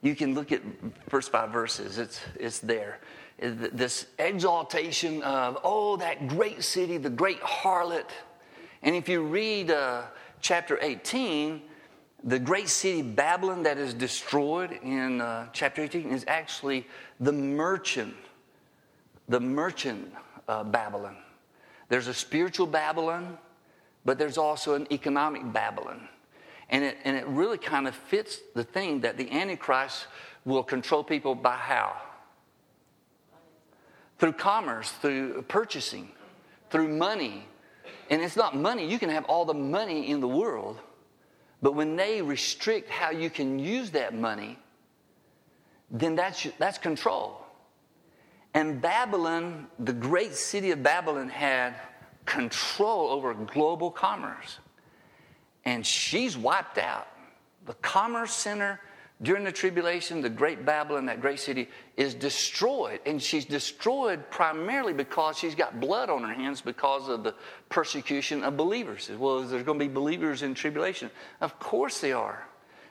You 0.00 0.16
can 0.16 0.34
look 0.34 0.50
at 0.50 0.62
first 1.08 1.30
five 1.30 1.50
verses, 1.50 1.98
it's, 1.98 2.20
it's 2.34 2.58
there 2.58 2.98
this 3.42 4.06
exaltation 4.18 5.22
of, 5.22 5.58
oh, 5.64 5.96
that 5.96 6.28
great 6.28 6.62
city, 6.62 6.96
the 6.96 7.10
great 7.10 7.40
harlot. 7.40 8.08
And 8.82 8.94
if 8.94 9.08
you 9.08 9.22
read 9.22 9.70
uh, 9.70 10.02
chapter 10.40 10.78
18, 10.80 11.62
the 12.24 12.38
great 12.38 12.68
city 12.68 13.02
Babylon 13.02 13.64
that 13.64 13.78
is 13.78 13.94
destroyed 13.94 14.78
in 14.82 15.20
uh, 15.20 15.48
chapter 15.52 15.82
18 15.82 16.10
is 16.10 16.24
actually 16.28 16.86
the 17.18 17.32
merchant, 17.32 18.14
the 19.32 19.40
merchant 19.40 20.12
uh, 20.46 20.62
Babylon. 20.62 21.16
There's 21.88 22.06
a 22.06 22.14
spiritual 22.14 22.66
Babylon, 22.66 23.38
but 24.04 24.18
there's 24.18 24.36
also 24.36 24.74
an 24.74 24.86
economic 24.92 25.50
Babylon. 25.52 26.06
And 26.68 26.84
it, 26.84 26.98
and 27.04 27.16
it 27.16 27.26
really 27.26 27.56
kind 27.56 27.88
of 27.88 27.94
fits 27.94 28.40
the 28.54 28.62
thing 28.62 29.00
that 29.00 29.16
the 29.16 29.30
Antichrist 29.30 30.06
will 30.44 30.62
control 30.62 31.02
people 31.02 31.34
by 31.34 31.56
how? 31.56 31.96
through 34.18 34.32
commerce, 34.34 34.92
through 35.00 35.42
purchasing, 35.48 36.08
through 36.70 36.86
money. 36.86 37.44
And 38.08 38.22
it's 38.22 38.36
not 38.36 38.54
money, 38.54 38.88
you 38.88 39.00
can 39.00 39.10
have 39.10 39.24
all 39.24 39.44
the 39.44 39.52
money 39.52 40.08
in 40.10 40.20
the 40.20 40.28
world, 40.28 40.78
but 41.60 41.74
when 41.74 41.96
they 41.96 42.22
restrict 42.22 42.88
how 42.88 43.10
you 43.10 43.30
can 43.30 43.58
use 43.58 43.90
that 43.90 44.14
money, 44.14 44.60
then 45.90 46.14
that's, 46.14 46.46
that's 46.60 46.78
control. 46.78 47.41
And 48.54 48.80
Babylon, 48.80 49.66
the 49.78 49.92
great 49.92 50.34
city 50.34 50.70
of 50.72 50.82
Babylon, 50.82 51.28
had 51.28 51.74
control 52.26 53.08
over 53.08 53.34
global 53.34 53.90
commerce. 53.90 54.58
And 55.64 55.86
she's 55.86 56.36
wiped 56.36 56.78
out. 56.78 57.08
The 57.66 57.74
commerce 57.74 58.32
center 58.34 58.80
during 59.22 59.44
the 59.44 59.52
tribulation, 59.52 60.20
the 60.20 60.28
great 60.28 60.66
Babylon, 60.66 61.06
that 61.06 61.20
great 61.20 61.38
city, 61.38 61.68
is 61.96 62.12
destroyed. 62.12 63.00
And 63.06 63.22
she's 63.22 63.44
destroyed 63.44 64.28
primarily 64.30 64.92
because 64.92 65.38
she's 65.38 65.54
got 65.54 65.80
blood 65.80 66.10
on 66.10 66.24
her 66.24 66.34
hands 66.34 66.60
because 66.60 67.08
of 67.08 67.22
the 67.22 67.34
persecution 67.68 68.42
of 68.42 68.56
believers. 68.56 69.10
Well, 69.16 69.38
is 69.38 69.50
there 69.50 69.62
going 69.62 69.78
to 69.78 69.84
be 69.84 69.92
believers 69.92 70.42
in 70.42 70.54
tribulation? 70.54 71.08
Of 71.40 71.58
course 71.60 72.00
they 72.00 72.12
are. 72.12 72.46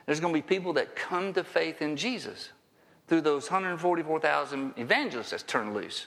There's 0.06 0.20
going 0.20 0.32
to 0.32 0.38
be 0.38 0.42
people 0.42 0.72
that 0.74 0.96
come 0.96 1.34
to 1.34 1.44
faith 1.44 1.82
in 1.82 1.96
Jesus 1.96 2.48
through 3.12 3.20
those 3.20 3.50
144,000 3.50 4.72
evangelists 4.78 5.32
that's 5.32 5.42
turned 5.42 5.74
loose. 5.74 6.06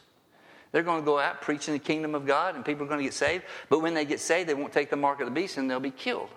They're 0.71 0.81
going 0.81 1.03
to 1.03 1.05
go 1.05 1.19
out 1.19 1.39
preaching 1.39 1.75
the 1.75 1.79
kingdom 1.79 2.15
of 2.15 2.25
God 2.25 2.55
and 2.55 2.65
people 2.65 2.85
are 2.85 2.87
going 2.87 2.97
to 2.97 3.03
get 3.03 3.13
saved. 3.13 3.43
But 3.69 3.83
when 3.83 3.93
they 3.93 4.05
get 4.05 4.19
saved, 4.19 4.49
they 4.49 4.55
won't 4.55 4.73
take 4.73 4.89
the 4.89 4.95
mark 4.95 5.19
of 5.19 5.27
the 5.27 5.31
beast 5.31 5.57
and 5.57 5.69
they'll 5.69 5.79
be 5.79 5.91
killed. 5.91 6.29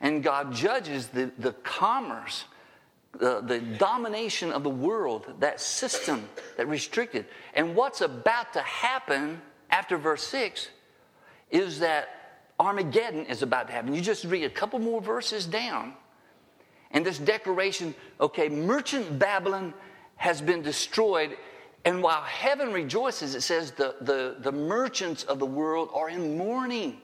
And 0.00 0.24
God 0.24 0.52
judges 0.52 1.06
the, 1.06 1.30
the 1.38 1.52
commerce 1.52 2.46
the, 3.12 3.40
the 3.40 3.60
domination 3.60 4.50
of 4.50 4.64
the 4.64 4.70
world, 4.70 5.32
that 5.38 5.60
system 5.60 6.28
that 6.56 6.66
restricted. 6.66 7.26
And 7.54 7.76
what's 7.76 8.00
about 8.00 8.54
to 8.54 8.62
happen 8.62 9.40
after 9.70 9.96
verse 9.96 10.24
6 10.24 10.68
is 11.52 11.78
that 11.78 12.08
Armageddon 12.58 13.26
is 13.26 13.42
about 13.42 13.68
to 13.68 13.72
happen. 13.72 13.94
You 13.94 14.00
just 14.00 14.24
read 14.24 14.42
a 14.42 14.50
couple 14.50 14.80
more 14.80 15.00
verses 15.00 15.46
down, 15.46 15.94
and 16.90 17.04
this 17.04 17.18
declaration 17.18 17.94
okay, 18.20 18.48
merchant 18.48 19.18
Babylon 19.18 19.74
has 20.16 20.40
been 20.40 20.62
destroyed. 20.62 21.36
And 21.84 22.02
while 22.02 22.22
heaven 22.22 22.72
rejoices, 22.72 23.34
it 23.34 23.42
says 23.42 23.70
the, 23.72 23.94
the, 24.00 24.36
the 24.40 24.52
merchants 24.52 25.22
of 25.24 25.38
the 25.38 25.46
world 25.46 25.90
are 25.94 26.08
in 26.08 26.36
mourning 26.36 27.00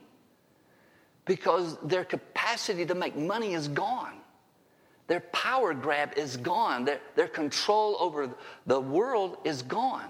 because 1.24 1.78
their 1.84 2.04
capacity 2.04 2.84
to 2.86 2.94
make 2.94 3.16
money 3.16 3.54
is 3.54 3.68
gone. 3.68 4.14
Their 5.06 5.20
power 5.20 5.74
grab 5.74 6.14
is 6.16 6.36
gone. 6.36 6.84
Their, 6.84 7.00
their 7.14 7.28
control 7.28 7.96
over 8.00 8.30
the 8.66 8.80
world 8.80 9.38
is 9.44 9.62
gone. 9.62 10.08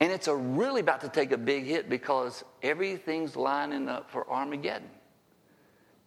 And 0.00 0.10
it's 0.10 0.28
really 0.28 0.80
about 0.80 1.00
to 1.02 1.08
take 1.08 1.32
a 1.32 1.38
big 1.38 1.64
hit 1.64 1.88
because 1.88 2.44
everything's 2.62 3.36
lining 3.36 3.88
up 3.88 4.10
for 4.10 4.28
Armageddon. 4.30 4.88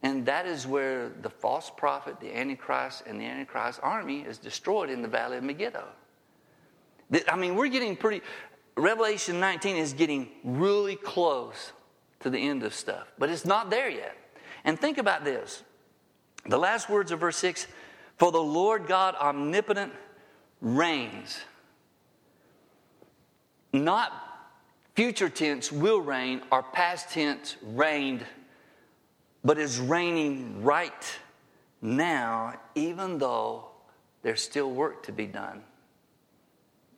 And 0.05 0.23
that 0.27 0.45
is 0.45 0.67
where 0.67 1.09
the 1.23 1.31
false 1.31 1.71
prophet, 1.75 2.19
the 2.19 2.37
Antichrist, 2.37 3.05
and 3.07 3.19
the 3.19 3.25
Antichrist 3.25 3.79
army 3.81 4.19
is 4.19 4.37
destroyed 4.37 4.91
in 4.91 5.01
the 5.01 5.07
valley 5.07 5.37
of 5.37 5.43
Megiddo. 5.43 5.83
I 7.27 7.35
mean, 7.35 7.55
we're 7.55 7.69
getting 7.69 7.95
pretty, 7.95 8.21
Revelation 8.77 9.39
19 9.39 9.77
is 9.77 9.93
getting 9.93 10.29
really 10.43 10.95
close 10.95 11.71
to 12.19 12.29
the 12.29 12.37
end 12.37 12.61
of 12.61 12.75
stuff, 12.75 13.11
but 13.17 13.31
it's 13.31 13.45
not 13.45 13.71
there 13.71 13.89
yet. 13.89 14.15
And 14.63 14.79
think 14.79 14.99
about 14.99 15.25
this 15.25 15.63
the 16.45 16.59
last 16.59 16.87
words 16.87 17.11
of 17.11 17.19
verse 17.19 17.37
6 17.37 17.65
For 18.17 18.31
the 18.31 18.37
Lord 18.37 18.85
God 18.85 19.15
omnipotent 19.15 19.91
reigns. 20.61 21.39
Not 23.73 24.13
future 24.93 25.29
tense 25.29 25.71
will 25.71 25.99
reign 25.99 26.43
or 26.51 26.61
past 26.61 27.09
tense 27.09 27.55
reigned, 27.63 28.23
but 29.45 29.59
is 29.59 29.79
reigning 29.79 30.63
right 30.63 31.19
now, 31.81 32.55
even 32.73 33.19
though 33.19 33.65
there's 34.23 34.41
still 34.41 34.71
work 34.71 35.03
to 35.03 35.11
be 35.11 35.27
done. 35.27 35.61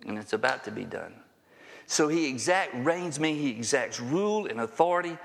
And 0.07 0.17
it's 0.17 0.31
about 0.31 0.63
to 0.63 0.71
be 0.71 0.85
done. 0.85 1.13
So 1.87 2.07
he 2.07 2.29
exact 2.29 2.73
reigns 2.73 3.19
me, 3.19 3.35
he 3.35 3.49
exacts 3.49 3.99
rule 3.99 4.47
and 4.47 4.61
authority, 4.61 5.17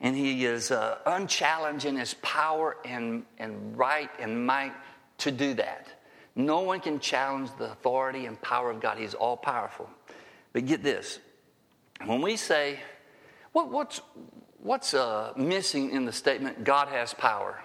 and 0.00 0.16
he 0.16 0.46
is 0.46 0.70
uh, 0.70 0.98
unchallenged 1.06 1.84
in 1.84 1.96
his 1.96 2.14
power 2.22 2.76
and, 2.84 3.24
and 3.38 3.76
right 3.76 4.10
and 4.18 4.46
might 4.46 4.72
to 5.18 5.30
do 5.30 5.54
that. 5.54 5.88
No 6.34 6.60
one 6.60 6.80
can 6.80 6.98
challenge 6.98 7.50
the 7.58 7.72
authority 7.72 8.24
and 8.24 8.40
power 8.40 8.70
of 8.70 8.80
God. 8.80 8.96
He's 8.96 9.14
all 9.14 9.36
powerful. 9.36 9.90
But 10.54 10.66
get 10.66 10.82
this 10.82 11.18
when 12.04 12.22
we 12.22 12.36
say, 12.36 12.80
what, 13.52 13.70
what's, 13.70 14.00
what's 14.62 14.94
uh, 14.94 15.32
missing 15.36 15.90
in 15.90 16.04
the 16.04 16.12
statement, 16.12 16.64
God 16.64 16.88
has 16.88 17.12
power? 17.12 17.62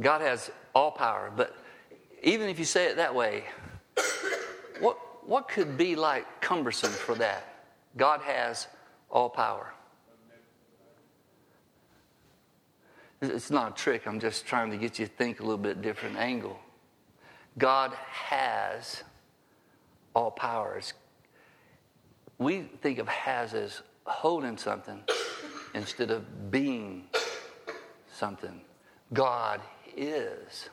God 0.00 0.20
has 0.20 0.50
all 0.74 0.90
power, 0.90 1.32
but 1.34 1.56
even 2.22 2.48
if 2.48 2.58
you 2.58 2.64
say 2.64 2.86
it 2.86 2.96
that 2.96 3.14
way, 3.14 3.44
what, 4.80 4.98
what 5.26 5.48
could 5.48 5.76
be 5.76 5.96
like 5.96 6.40
cumbersome 6.40 6.92
for 6.92 7.14
that? 7.16 7.66
God 7.96 8.20
has 8.22 8.66
all 9.10 9.28
power. 9.28 9.72
It's 13.20 13.50
not 13.50 13.72
a 13.72 13.74
trick. 13.74 14.06
I'm 14.06 14.18
just 14.18 14.46
trying 14.46 14.70
to 14.72 14.76
get 14.76 14.98
you 14.98 15.06
to 15.06 15.12
think 15.12 15.38
a 15.38 15.42
little 15.42 15.56
bit 15.56 15.80
different 15.80 16.16
angle. 16.16 16.58
God 17.56 17.92
has 17.92 19.04
all 20.14 20.32
powers. 20.32 20.94
We 22.42 22.62
think 22.80 22.98
of 22.98 23.08
has 23.08 23.54
as 23.54 23.82
holding 24.04 24.56
something 24.56 25.02
instead 25.74 26.10
of 26.10 26.50
being 26.50 27.04
something. 28.12 28.60
God 29.12 29.60
is 29.96 30.68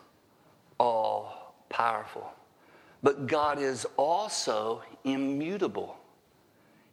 all 0.79 1.53
powerful. 1.69 2.31
But 3.03 3.27
God 3.27 3.59
is 3.59 3.85
also 3.97 4.81
immutable. 5.03 5.97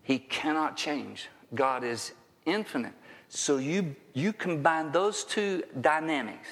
He 0.03 0.19
cannot 0.19 0.77
change. 0.77 1.29
God 1.55 1.83
is 1.83 2.13
infinite. 2.45 2.93
So 3.29 3.57
you, 3.57 3.97
you 4.13 4.33
combine 4.33 4.93
those 4.93 5.25
two 5.25 5.65
dynamics. 5.81 6.49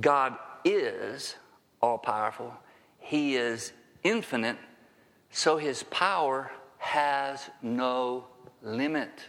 God 0.00 0.36
is 0.64 1.36
all 1.82 1.98
powerful, 1.98 2.54
He 2.98 3.34
is 3.36 3.72
infinite, 4.04 4.56
so 5.30 5.56
His 5.56 5.82
power 5.84 6.50
has 6.82 7.48
no 7.62 8.24
limit. 8.60 9.20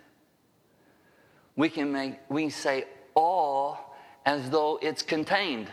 We 1.55 1.69
can, 1.69 1.91
make, 1.91 2.15
we 2.27 2.49
say 2.49 2.85
all 3.13 3.95
as 4.25 4.49
though 4.49 4.79
it's 4.81 5.03
contained. 5.03 5.67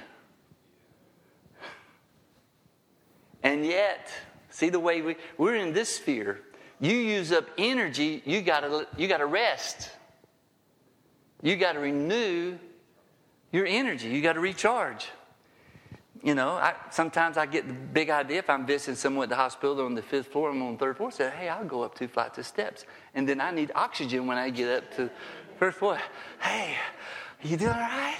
And 3.42 3.64
yet, 3.64 4.10
see 4.50 4.68
the 4.68 4.78
way 4.78 5.00
we, 5.00 5.16
we're 5.38 5.56
in 5.56 5.72
this 5.72 5.96
sphere. 5.96 6.42
You 6.80 6.94
use 6.94 7.32
up 7.32 7.46
energy, 7.56 8.22
you 8.26 8.42
gotta, 8.42 8.86
you 8.98 9.08
gotta 9.08 9.24
rest. 9.24 9.90
You 11.42 11.56
gotta 11.56 11.78
renew 11.78 12.58
your 13.52 13.64
energy, 13.64 14.08
you 14.08 14.20
gotta 14.20 14.40
recharge. 14.40 15.08
You 16.22 16.34
know, 16.34 16.50
I, 16.50 16.74
sometimes 16.90 17.38
I 17.38 17.46
get 17.46 17.66
the 17.66 17.72
big 17.72 18.10
idea 18.10 18.40
if 18.40 18.50
I'm 18.50 18.66
visiting 18.66 18.94
someone 18.94 19.24
at 19.24 19.30
the 19.30 19.36
hospital 19.36 19.84
on 19.86 19.94
the 19.94 20.02
fifth 20.02 20.26
floor, 20.26 20.50
I'm 20.50 20.62
on 20.62 20.74
the 20.74 20.78
third 20.78 20.98
floor, 20.98 21.10
say, 21.10 21.30
hey, 21.30 21.48
I'll 21.48 21.64
go 21.64 21.82
up 21.82 21.94
two 21.94 22.08
flights 22.08 22.36
of 22.36 22.46
steps. 22.46 22.84
And 23.14 23.26
then 23.26 23.40
I 23.40 23.50
need 23.50 23.72
oxygen 23.74 24.26
when 24.26 24.36
I 24.36 24.50
get 24.50 24.82
up 24.82 24.96
to 24.96 25.10
first 25.58 25.78
floor. 25.78 25.98
Hey, 26.38 26.76
you 27.42 27.56
doing 27.56 27.72
all 27.72 27.78
right? 27.78 28.18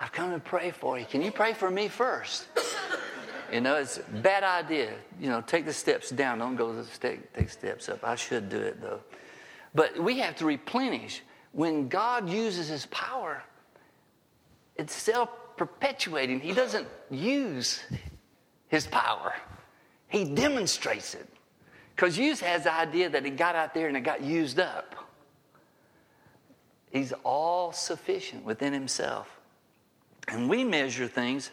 I've 0.00 0.12
come 0.12 0.32
to 0.32 0.38
pray 0.38 0.70
for 0.70 0.98
you. 0.98 1.04
Can 1.04 1.20
you 1.20 1.30
pray 1.30 1.52
for 1.52 1.70
me 1.70 1.88
first? 1.88 2.46
You 3.52 3.60
know, 3.60 3.76
it's 3.76 3.98
a 3.98 4.02
bad 4.02 4.42
idea. 4.42 4.92
You 5.20 5.28
know, 5.28 5.40
take 5.40 5.64
the 5.64 5.72
steps 5.72 6.10
down. 6.10 6.38
Don't 6.38 6.56
go 6.56 6.72
to 6.72 7.00
take, 7.00 7.32
take 7.34 7.50
steps 7.50 7.88
up. 7.88 8.02
I 8.02 8.16
should 8.16 8.48
do 8.48 8.58
it 8.58 8.80
though. 8.80 9.00
But 9.74 9.98
we 9.98 10.18
have 10.18 10.34
to 10.36 10.46
replenish. 10.46 11.22
When 11.52 11.88
God 11.88 12.28
uses 12.28 12.68
his 12.68 12.86
power, 12.86 13.44
it's 14.76 14.92
self 14.92 15.28
perpetuating. 15.56 16.40
He 16.40 16.52
doesn't 16.52 16.88
use 17.10 17.80
his 18.68 18.86
power, 18.86 19.34
he 20.08 20.24
demonstrates 20.24 21.14
it. 21.14 21.28
Because 21.94 22.18
use 22.18 22.40
has 22.40 22.64
the 22.64 22.74
idea 22.74 23.08
that 23.10 23.24
it 23.24 23.36
got 23.36 23.54
out 23.54 23.72
there 23.72 23.86
and 23.86 23.96
it 23.96 24.00
got 24.00 24.20
used 24.20 24.58
up. 24.58 24.96
He's 26.90 27.12
all 27.22 27.70
sufficient 27.72 28.44
within 28.44 28.72
himself. 28.72 29.28
And 30.26 30.48
we 30.48 30.64
measure 30.64 31.06
things 31.06 31.52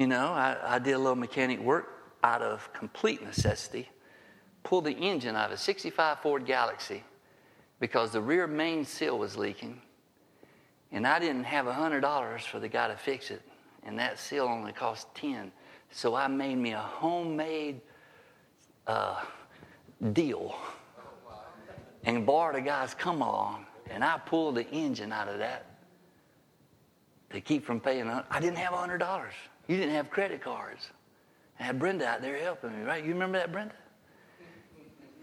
you 0.00 0.06
know, 0.06 0.28
I, 0.28 0.56
I 0.64 0.78
did 0.78 0.92
a 0.92 0.98
little 0.98 1.14
mechanic 1.14 1.60
work 1.60 2.14
out 2.24 2.40
of 2.40 2.72
complete 2.72 3.22
necessity. 3.22 3.86
Pulled 4.62 4.86
the 4.86 4.92
engine 4.92 5.36
out 5.36 5.48
of 5.48 5.52
a 5.52 5.56
65 5.58 6.20
Ford 6.20 6.46
Galaxie 6.46 7.04
because 7.80 8.10
the 8.10 8.20
rear 8.22 8.46
main 8.46 8.86
seal 8.86 9.18
was 9.18 9.36
leaking. 9.36 9.82
And 10.92 11.06
I 11.06 11.18
didn't 11.18 11.44
have 11.44 11.66
$100 11.66 12.40
for 12.42 12.58
the 12.58 12.68
guy 12.68 12.88
to 12.88 12.96
fix 12.96 13.30
it. 13.30 13.42
And 13.84 13.98
that 13.98 14.18
seal 14.18 14.44
only 14.44 14.72
cost 14.72 15.06
10 15.14 15.52
So 15.90 16.14
I 16.14 16.26
made 16.26 16.56
me 16.56 16.72
a 16.72 16.78
homemade 16.78 17.80
uh, 18.86 19.22
deal 20.12 20.56
and 22.04 22.26
borrowed 22.26 22.56
a 22.56 22.60
guy's 22.60 22.94
come 22.94 23.22
along. 23.22 23.66
And 23.90 24.04
I 24.04 24.18
pulled 24.18 24.56
the 24.56 24.68
engine 24.70 25.12
out 25.12 25.28
of 25.28 25.38
that 25.38 25.66
to 27.30 27.40
keep 27.40 27.64
from 27.64 27.80
paying. 27.80 28.08
I 28.08 28.40
didn't 28.40 28.58
have 28.58 28.72
$100. 28.72 29.26
You 29.68 29.76
didn't 29.76 29.94
have 29.94 30.10
credit 30.10 30.42
cards. 30.42 30.90
I 31.58 31.64
had 31.64 31.78
Brenda 31.78 32.06
out 32.06 32.22
there 32.22 32.38
helping 32.38 32.78
me, 32.78 32.84
right? 32.84 33.04
You 33.04 33.12
remember 33.12 33.38
that, 33.38 33.52
Brenda? 33.52 33.74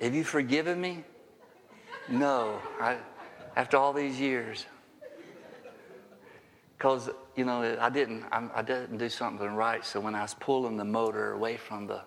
Have 0.02 0.14
you 0.14 0.24
forgiven 0.24 0.80
me? 0.80 1.04
No. 2.08 2.60
I, 2.80 2.98
after 3.56 3.78
all 3.78 3.92
these 3.92 4.20
years. 4.20 4.66
Because, 6.78 7.10
you 7.36 7.46
know, 7.46 7.78
I 7.80 7.90
didn't, 7.90 8.24
I, 8.32 8.48
I 8.56 8.62
didn't 8.62 8.98
do 8.98 9.10
something 9.10 9.56
right. 9.56 9.84
So 9.84 10.00
when 10.00 10.14
I 10.14 10.22
was 10.22 10.36
pulling 10.36 10.78
the 10.78 10.86
motor 10.86 11.32
away 11.32 11.58
from 11.58 11.88
the, 11.88 12.02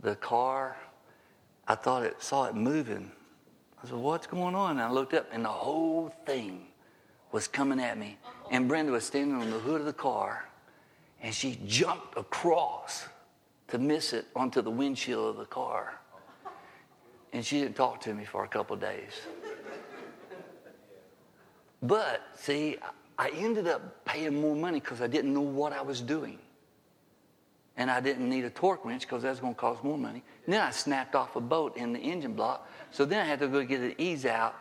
the 0.00 0.14
car, 0.16 0.76
I 1.66 1.74
thought 1.74 2.04
it 2.04 2.22
saw 2.22 2.44
it 2.44 2.54
moving. 2.54 3.10
I 3.82 3.88
said, 3.88 3.96
What's 3.96 4.26
going 4.26 4.54
on? 4.54 4.72
And 4.72 4.80
I 4.80 4.90
looked 4.90 5.14
up, 5.14 5.26
and 5.32 5.44
the 5.44 5.48
whole 5.48 6.14
thing 6.26 6.68
was 7.32 7.48
coming 7.48 7.80
at 7.80 7.98
me. 7.98 8.16
And 8.50 8.68
Brenda 8.68 8.92
was 8.92 9.04
standing 9.04 9.36
on 9.36 9.50
the 9.50 9.58
hood 9.58 9.80
of 9.80 9.86
the 9.86 9.92
car 9.92 10.48
and 11.20 11.34
she 11.34 11.58
jumped 11.66 12.16
across 12.16 13.06
to 13.68 13.78
miss 13.78 14.12
it 14.12 14.26
onto 14.36 14.62
the 14.62 14.70
windshield 14.70 15.30
of 15.30 15.36
the 15.36 15.44
car. 15.44 16.00
And 17.32 17.44
she 17.44 17.60
didn't 17.60 17.76
talk 17.76 18.00
to 18.02 18.14
me 18.14 18.24
for 18.24 18.44
a 18.44 18.48
couple 18.48 18.76
days. 18.76 19.12
But 21.82 22.22
see, 22.34 22.78
I 23.18 23.30
ended 23.30 23.66
up 23.66 24.04
paying 24.04 24.40
more 24.40 24.54
money 24.54 24.78
because 24.78 25.00
I 25.00 25.08
didn't 25.08 25.34
know 25.34 25.40
what 25.40 25.72
I 25.72 25.82
was 25.82 26.00
doing. 26.00 26.38
And 27.76 27.90
I 27.90 28.00
didn't 28.00 28.28
need 28.28 28.44
a 28.44 28.50
torque 28.50 28.84
wrench 28.84 29.02
because 29.02 29.22
that's 29.22 29.40
going 29.40 29.54
to 29.54 29.60
cost 29.60 29.82
more 29.82 29.98
money. 29.98 30.22
And 30.46 30.54
then 30.54 30.60
I 30.60 30.70
snapped 30.70 31.14
off 31.14 31.34
a 31.36 31.40
bolt 31.40 31.76
in 31.76 31.92
the 31.92 31.98
engine 31.98 32.34
block. 32.34 32.68
So 32.92 33.04
then 33.04 33.20
I 33.20 33.24
had 33.24 33.40
to 33.40 33.48
go 33.48 33.64
get 33.64 33.80
an 33.80 33.94
ease 33.98 34.24
out 34.24 34.54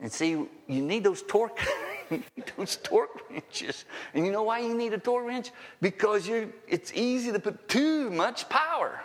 and 0.00 0.10
see, 0.10 0.30
you 0.30 0.48
need 0.68 1.04
those 1.04 1.22
torque, 1.22 1.58
those 2.56 2.76
torque 2.76 3.30
wrenches. 3.30 3.84
And 4.14 4.24
you 4.24 4.32
know 4.32 4.42
why 4.42 4.60
you 4.60 4.74
need 4.74 4.94
a 4.94 4.98
torque 4.98 5.26
wrench? 5.26 5.50
Because 5.80 6.26
you're, 6.26 6.48
it's 6.66 6.92
easy 6.94 7.32
to 7.32 7.38
put 7.38 7.68
too 7.68 8.10
much 8.10 8.48
power. 8.48 9.00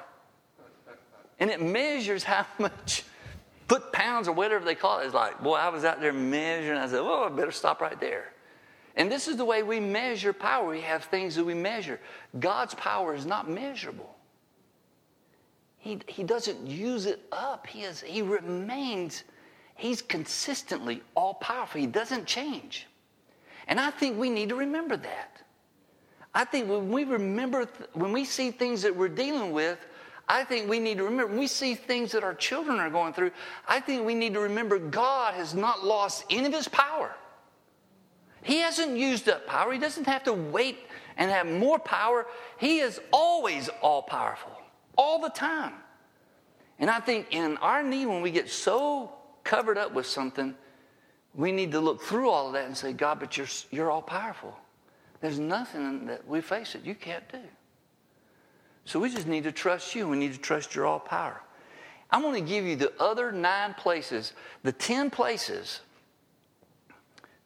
And 1.39 1.49
it 1.49 1.61
measures 1.61 2.23
how 2.23 2.45
much 2.59 3.03
foot 3.67 3.91
pounds 3.91 4.27
or 4.27 4.31
whatever 4.31 4.63
they 4.63 4.75
call 4.75 4.99
it. 4.99 5.05
It's 5.05 5.13
like, 5.13 5.41
boy, 5.41 5.55
I 5.55 5.69
was 5.69 5.83
out 5.83 6.01
there 6.01 6.13
measuring. 6.13 6.77
I 6.77 6.87
said, 6.87 7.01
well, 7.01 7.23
I 7.23 7.29
better 7.29 7.51
stop 7.51 7.81
right 7.81 7.99
there. 7.99 8.33
And 8.95 9.11
this 9.11 9.27
is 9.27 9.37
the 9.37 9.45
way 9.45 9.63
we 9.63 9.79
measure 9.79 10.33
power. 10.33 10.69
We 10.69 10.81
have 10.81 11.05
things 11.05 11.35
that 11.35 11.43
we 11.43 11.53
measure. 11.53 11.99
God's 12.39 12.73
power 12.73 13.13
is 13.13 13.25
not 13.25 13.49
measurable. 13.49 14.15
He, 15.77 15.99
he 16.07 16.23
doesn't 16.23 16.67
use 16.67 17.05
it 17.05 17.21
up. 17.31 17.65
He, 17.67 17.83
is, 17.83 18.01
he 18.01 18.21
remains, 18.21 19.23
he's 19.75 20.01
consistently 20.01 21.01
all 21.15 21.35
powerful. 21.35 21.79
He 21.79 21.87
doesn't 21.87 22.25
change. 22.25 22.87
And 23.67 23.79
I 23.79 23.91
think 23.91 24.17
we 24.17 24.29
need 24.29 24.49
to 24.49 24.55
remember 24.55 24.97
that. 24.97 25.37
I 26.33 26.45
think 26.45 26.69
when 26.69 26.91
we 26.91 27.05
remember, 27.05 27.67
when 27.93 28.11
we 28.11 28.25
see 28.25 28.51
things 28.51 28.81
that 28.81 28.95
we're 28.95 29.07
dealing 29.07 29.51
with, 29.51 29.79
I 30.27 30.43
think 30.43 30.69
we 30.69 30.79
need 30.79 30.97
to 30.97 31.03
remember, 31.03 31.27
when 31.27 31.39
we 31.39 31.47
see 31.47 31.73
things 31.73 32.11
that 32.11 32.23
our 32.23 32.35
children 32.35 32.79
are 32.79 32.89
going 32.89 33.13
through, 33.13 33.31
I 33.67 33.79
think 33.79 34.05
we 34.05 34.13
need 34.13 34.35
to 34.35 34.41
remember 34.41 34.77
God 34.77 35.33
has 35.33 35.55
not 35.55 35.83
lost 35.83 36.25
any 36.29 36.45
of 36.45 36.53
his 36.53 36.67
power. 36.67 37.15
He 38.43 38.59
hasn't 38.59 38.97
used 38.97 39.27
up 39.29 39.45
power. 39.45 39.71
He 39.73 39.79
doesn't 39.79 40.05
have 40.05 40.23
to 40.23 40.33
wait 40.33 40.77
and 41.17 41.29
have 41.29 41.47
more 41.47 41.79
power. 41.79 42.25
He 42.57 42.79
is 42.79 42.99
always 43.11 43.69
all 43.81 44.01
powerful, 44.01 44.51
all 44.97 45.19
the 45.19 45.29
time. 45.29 45.73
And 46.79 46.89
I 46.89 46.99
think 46.99 47.27
in 47.31 47.57
our 47.57 47.83
need, 47.83 48.05
when 48.05 48.21
we 48.21 48.31
get 48.31 48.49
so 48.49 49.11
covered 49.43 49.77
up 49.77 49.93
with 49.93 50.05
something, 50.05 50.55
we 51.35 51.51
need 51.51 51.71
to 51.73 51.79
look 51.79 52.01
through 52.01 52.29
all 52.29 52.47
of 52.47 52.53
that 52.53 52.65
and 52.65 52.75
say, 52.75 52.93
God, 52.93 53.19
but 53.19 53.37
you're, 53.37 53.47
you're 53.71 53.91
all 53.91 54.01
powerful. 54.01 54.55
There's 55.21 55.39
nothing 55.39 56.05
that 56.07 56.25
we 56.27 56.41
face 56.41 56.73
that 56.73 56.85
you 56.85 56.95
can't 56.95 57.27
do. 57.29 57.41
So 58.85 58.99
we 58.99 59.11
just 59.11 59.27
need 59.27 59.43
to 59.43 59.51
trust 59.51 59.93
you. 59.93 60.07
We 60.07 60.17
need 60.17 60.33
to 60.33 60.39
trust 60.39 60.73
your 60.73 60.85
all 60.85 60.99
power. 60.99 61.41
I'm 62.11 62.21
going 62.21 62.43
to 62.43 62.49
give 62.49 62.65
you 62.65 62.75
the 62.75 62.91
other 62.99 63.31
nine 63.31 63.75
places, 63.75 64.33
the 64.63 64.71
10 64.71 65.09
places 65.11 65.81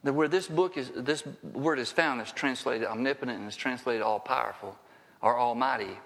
where 0.03 0.27
this 0.27 0.47
book 0.47 0.77
is, 0.77 0.91
this 0.95 1.23
word 1.41 1.79
is 1.79 1.91
found 1.91 2.21
is 2.21 2.31
translated 2.31 2.87
omnipotent 2.87 3.39
and 3.39 3.47
is 3.47 3.55
translated 3.55 4.01
all 4.01 4.19
powerful 4.19 4.77
or 5.21 5.39
almighty 5.39 5.97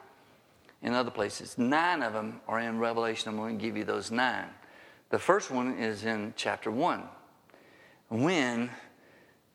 in 0.83 0.93
other 0.93 1.09
places. 1.09 1.57
Nine 1.57 2.03
of 2.03 2.13
them 2.13 2.39
are 2.47 2.59
in 2.59 2.77
Revelation. 2.77 3.29
I'm 3.29 3.37
going 3.37 3.57
to 3.57 3.63
give 3.63 3.75
you 3.75 3.83
those 3.83 4.11
nine. 4.11 4.45
The 5.09 5.17
first 5.17 5.49
one 5.49 5.77
is 5.79 6.05
in 6.05 6.33
chapter 6.35 6.69
one 6.69 7.03
when 8.09 8.69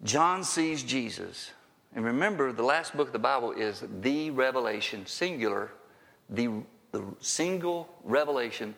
John 0.02 0.42
sees 0.42 0.82
Jesus 0.82 1.52
and 1.94 2.04
remember, 2.04 2.52
the 2.52 2.62
last 2.62 2.96
book 2.96 3.08
of 3.08 3.12
the 3.12 3.18
Bible 3.18 3.52
is 3.52 3.84
the 4.00 4.30
revelation, 4.30 5.04
singular, 5.04 5.70
the, 6.30 6.62
the 6.90 7.04
single 7.20 7.88
revelation 8.02 8.74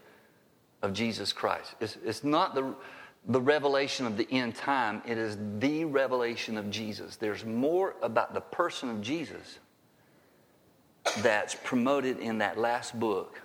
of 0.83 0.93
Jesus 0.93 1.33
Christ. 1.33 1.75
It's, 1.81 1.97
it's 2.05 2.25
not 2.25 2.55
the, 2.55 2.75
the 3.27 3.41
revelation 3.41 4.07
of 4.07 4.17
the 4.17 4.31
end 4.31 4.55
time, 4.55 5.03
it 5.07 5.17
is 5.17 5.39
the 5.59 5.85
revelation 5.85 6.59
of 6.59 6.71
Jesus. 6.71 7.17
There's 7.17 7.45
more 7.45 7.95
about 8.03 8.35
the 8.35 8.41
person 8.41 8.91
of 8.91 9.01
Jesus 9.01 9.59
that's 11.19 11.55
promoted 11.55 12.19
in 12.19 12.39
that 12.39 12.59
last 12.59 12.99
book. 12.99 13.41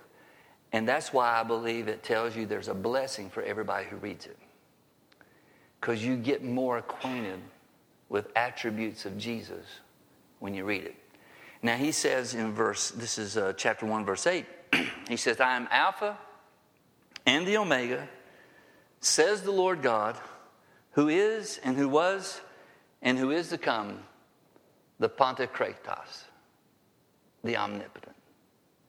And 0.72 0.86
that's 0.86 1.12
why 1.12 1.38
I 1.38 1.42
believe 1.42 1.88
it 1.88 2.02
tells 2.02 2.36
you 2.36 2.46
there's 2.46 2.68
a 2.68 2.74
blessing 2.74 3.30
for 3.30 3.42
everybody 3.42 3.86
who 3.86 3.96
reads 3.96 4.26
it. 4.26 4.38
Because 5.80 6.04
you 6.04 6.16
get 6.16 6.44
more 6.44 6.78
acquainted 6.78 7.40
with 8.08 8.28
attributes 8.36 9.06
of 9.06 9.16
Jesus 9.16 9.64
when 10.40 10.54
you 10.54 10.64
read 10.64 10.84
it. 10.84 10.94
Now, 11.62 11.76
he 11.76 11.92
says 11.92 12.34
in 12.34 12.52
verse, 12.52 12.90
this 12.90 13.18
is 13.18 13.36
uh, 13.36 13.52
chapter 13.56 13.86
1, 13.86 14.04
verse 14.04 14.26
8, 14.26 14.46
he 15.08 15.16
says, 15.16 15.40
I 15.40 15.56
am 15.56 15.68
Alpha 15.70 16.18
and 17.26 17.46
the 17.46 17.56
Omega, 17.58 18.08
says 19.00 19.42
the 19.42 19.50
Lord 19.50 19.82
God, 19.82 20.16
who 20.92 21.08
is 21.08 21.58
and 21.64 21.76
who 21.76 21.88
was 21.88 22.40
and 23.02 23.18
who 23.18 23.30
is 23.30 23.48
to 23.48 23.58
come, 23.58 24.00
the 24.98 25.08
Pantocrator, 25.08 25.98
the 27.42 27.56
omnipotent, 27.56 28.16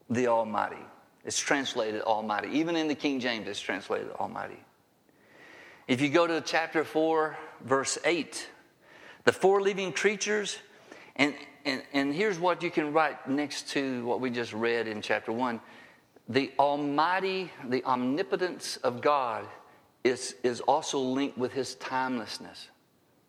the 0.10 0.28
Almighty. 0.28 0.84
It's 1.24 1.40
translated 1.40 2.02
Almighty. 2.02 2.50
Even 2.50 2.76
in 2.76 2.88
the 2.88 2.96
King 2.96 3.20
James, 3.20 3.48
it's 3.48 3.60
translated 3.60 4.12
Almighty. 4.20 4.60
If 5.88 6.02
you 6.02 6.10
go 6.10 6.28
to 6.28 6.42
chapter 6.42 6.84
4, 6.84 7.38
verse 7.64 7.98
8, 8.04 8.50
the 9.24 9.32
four 9.32 9.62
living 9.62 9.94
creatures. 9.94 10.58
And, 11.16 11.36
and, 11.66 11.84
and 11.94 12.14
here's 12.14 12.40
what 12.40 12.64
you 12.64 12.72
can 12.72 12.92
write 12.92 13.30
next 13.30 13.70
to 13.70 14.04
what 14.06 14.20
we 14.20 14.30
just 14.30 14.54
read 14.54 14.88
in 14.88 15.02
chapter 15.02 15.32
1 15.32 15.60
the 16.30 16.52
almighty, 16.58 17.52
the 17.68 17.84
omnipotence 17.84 18.78
of 18.78 19.02
God 19.02 19.46
is, 20.04 20.36
is 20.44 20.62
also 20.62 21.00
linked 21.00 21.38
with 21.38 21.54
his 21.54 21.76
timelessness, 21.76 22.70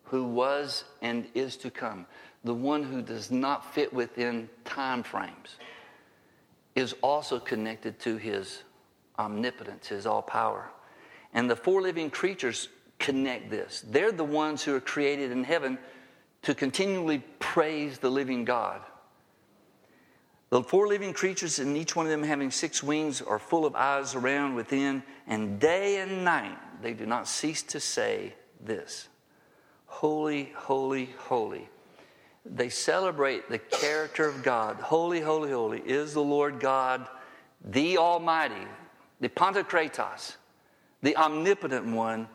who 0.05 0.25
was 0.25 0.83
and 1.01 1.25
is 1.33 1.55
to 1.57 1.69
come. 1.69 2.05
The 2.43 2.53
one 2.53 2.83
who 2.83 3.01
does 3.01 3.31
not 3.31 3.73
fit 3.73 3.93
within 3.93 4.49
time 4.65 5.03
frames 5.03 5.55
is 6.75 6.95
also 7.01 7.39
connected 7.39 7.99
to 7.99 8.17
his 8.17 8.63
omnipotence, 9.17 9.87
his 9.87 10.05
all 10.05 10.21
power. 10.21 10.69
And 11.33 11.49
the 11.49 11.55
four 11.55 11.81
living 11.81 12.09
creatures 12.09 12.69
connect 12.99 13.49
this. 13.49 13.83
They're 13.87 14.11
the 14.11 14.23
ones 14.23 14.63
who 14.63 14.75
are 14.75 14.81
created 14.81 15.31
in 15.31 15.43
heaven 15.43 15.77
to 16.43 16.53
continually 16.53 17.23
praise 17.39 17.99
the 17.99 18.09
living 18.09 18.45
God. 18.45 18.81
The 20.53 20.61
four 20.61 20.87
living 20.87 21.13
creatures, 21.13 21.57
and 21.57 21.75
each 21.75 21.95
one 21.95 22.05
of 22.05 22.11
them 22.11 22.21
having 22.21 22.51
six 22.51 22.83
wings, 22.83 23.23
are 23.23 23.39
full 23.39 23.65
of 23.65 23.73
eyes 23.73 24.13
around 24.13 24.53
within, 24.53 25.01
and 25.25 25.59
day 25.59 25.97
and 25.97 26.23
night 26.23 26.59
they 26.79 26.93
do 26.93 27.07
not 27.07 27.27
cease 27.27 27.63
to 27.63 27.79
say 27.79 28.35
this 28.63 29.07
Holy, 29.87 30.53
holy, 30.55 31.09
holy. 31.17 31.67
They 32.45 32.69
celebrate 32.69 33.49
the 33.49 33.57
character 33.57 34.27
of 34.27 34.43
God. 34.43 34.75
Holy, 34.75 35.21
holy, 35.21 35.49
holy 35.49 35.79
is 35.79 36.13
the 36.13 36.21
Lord 36.21 36.59
God, 36.59 37.07
the 37.65 37.97
Almighty, 37.97 38.67
the 39.21 39.29
Pantocrator, 39.29 40.35
the 41.01 41.17
omnipotent 41.17 41.87
one 41.87 42.27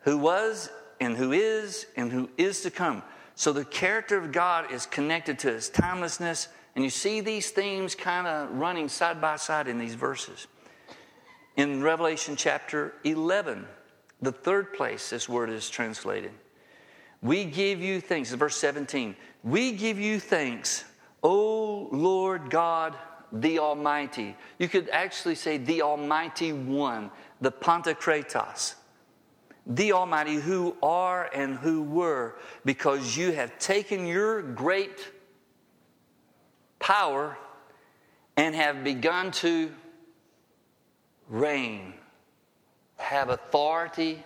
who 0.00 0.18
was 0.18 0.70
and 1.00 1.16
who 1.16 1.30
is 1.30 1.86
and 1.96 2.10
who 2.10 2.30
is 2.36 2.62
to 2.62 2.72
come. 2.72 3.04
So 3.36 3.52
the 3.52 3.64
character 3.64 4.18
of 4.18 4.32
God 4.32 4.72
is 4.72 4.86
connected 4.86 5.38
to 5.38 5.52
his 5.52 5.68
timelessness, 5.68 6.48
and 6.74 6.84
you 6.84 6.90
see 6.90 7.20
these 7.20 7.50
themes 7.50 7.94
kind 7.94 8.26
of 8.26 8.50
running 8.52 8.88
side 8.88 9.20
by 9.20 9.36
side 9.36 9.68
in 9.68 9.78
these 9.78 9.94
verses. 9.94 10.46
In 11.56 11.82
Revelation 11.82 12.36
chapter 12.36 12.94
11, 13.04 13.66
the 14.22 14.32
third 14.32 14.72
place 14.72 15.10
this 15.10 15.28
word 15.28 15.50
is 15.50 15.68
translated. 15.68 16.32
We 17.22 17.44
give 17.44 17.80
you 17.80 18.00
thanks, 18.00 18.32
verse 18.32 18.56
17. 18.56 19.16
We 19.42 19.72
give 19.72 19.98
you 19.98 20.20
thanks, 20.20 20.84
O 21.22 21.88
Lord 21.92 22.50
God, 22.50 22.96
the 23.32 23.58
Almighty. 23.58 24.36
You 24.58 24.68
could 24.68 24.88
actually 24.90 25.34
say 25.34 25.58
the 25.58 25.82
Almighty 25.82 26.52
One, 26.52 27.10
the 27.40 27.52
Pantocrator 27.52 28.74
the 29.66 29.92
Almighty, 29.92 30.34
who 30.34 30.76
are 30.82 31.30
and 31.32 31.56
who 31.56 31.82
were, 31.82 32.36
because 32.64 33.16
you 33.16 33.32
have 33.32 33.58
taken 33.58 34.06
your 34.06 34.42
great 34.42 35.12
power 36.80 37.38
and 38.36 38.54
have 38.54 38.82
begun 38.82 39.30
to 39.30 39.70
reign, 41.28 41.94
have 42.96 43.28
authority 43.28 44.24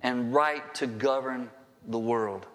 and 0.00 0.32
right 0.32 0.74
to 0.76 0.86
govern 0.86 1.50
the 1.86 1.98
world. 1.98 2.46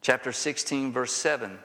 Chapter 0.00 0.30
16, 0.30 0.92
verse 0.92 1.12
7. 1.12 1.58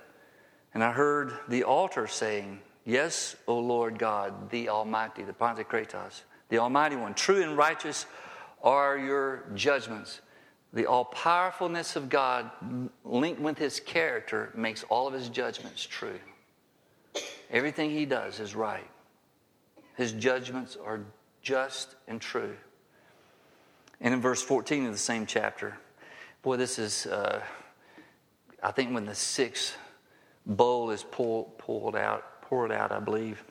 And 0.73 0.83
I 0.83 0.91
heard 0.91 1.33
the 1.47 1.63
altar 1.63 2.07
saying, 2.07 2.59
Yes, 2.85 3.35
O 3.47 3.59
Lord 3.59 3.97
God, 3.97 4.49
the 4.49 4.69
Almighty, 4.69 5.23
the 5.23 5.33
Pantocrator, 5.33 6.21
the 6.49 6.57
Almighty 6.57 6.95
One, 6.95 7.13
true 7.13 7.41
and 7.41 7.55
righteous 7.55 8.05
are 8.61 8.97
your 8.97 9.45
judgments. 9.55 10.21
The 10.73 10.87
all 10.87 11.05
powerfulness 11.05 11.95
of 11.95 12.09
God 12.09 12.49
linked 13.05 13.39
with 13.39 13.59
his 13.59 13.79
character 13.79 14.51
makes 14.55 14.83
all 14.83 15.07
of 15.07 15.13
his 15.13 15.29
judgments 15.29 15.85
true. 15.85 16.19
Everything 17.51 17.91
he 17.91 18.05
does 18.05 18.39
is 18.39 18.55
right. 18.55 18.89
His 19.95 20.11
judgments 20.13 20.75
are 20.83 21.01
just 21.43 21.95
and 22.07 22.19
true. 22.19 22.55
And 24.01 24.15
in 24.15 24.19
verse 24.21 24.41
14 24.41 24.87
of 24.87 24.91
the 24.91 24.97
same 24.97 25.27
chapter, 25.27 25.77
boy, 26.41 26.57
this 26.57 26.79
is, 26.79 27.05
uh, 27.05 27.41
I 28.61 28.71
think 28.71 28.93
when 28.93 29.05
the 29.05 29.15
sixth 29.15 29.77
bowl 30.47 30.89
is 30.89 31.03
pulled, 31.03 31.57
pulled 31.59 31.95
out, 31.95 32.41
poured 32.41 32.71
out, 32.71 32.91
I 32.91 32.99
believe, 32.99 33.43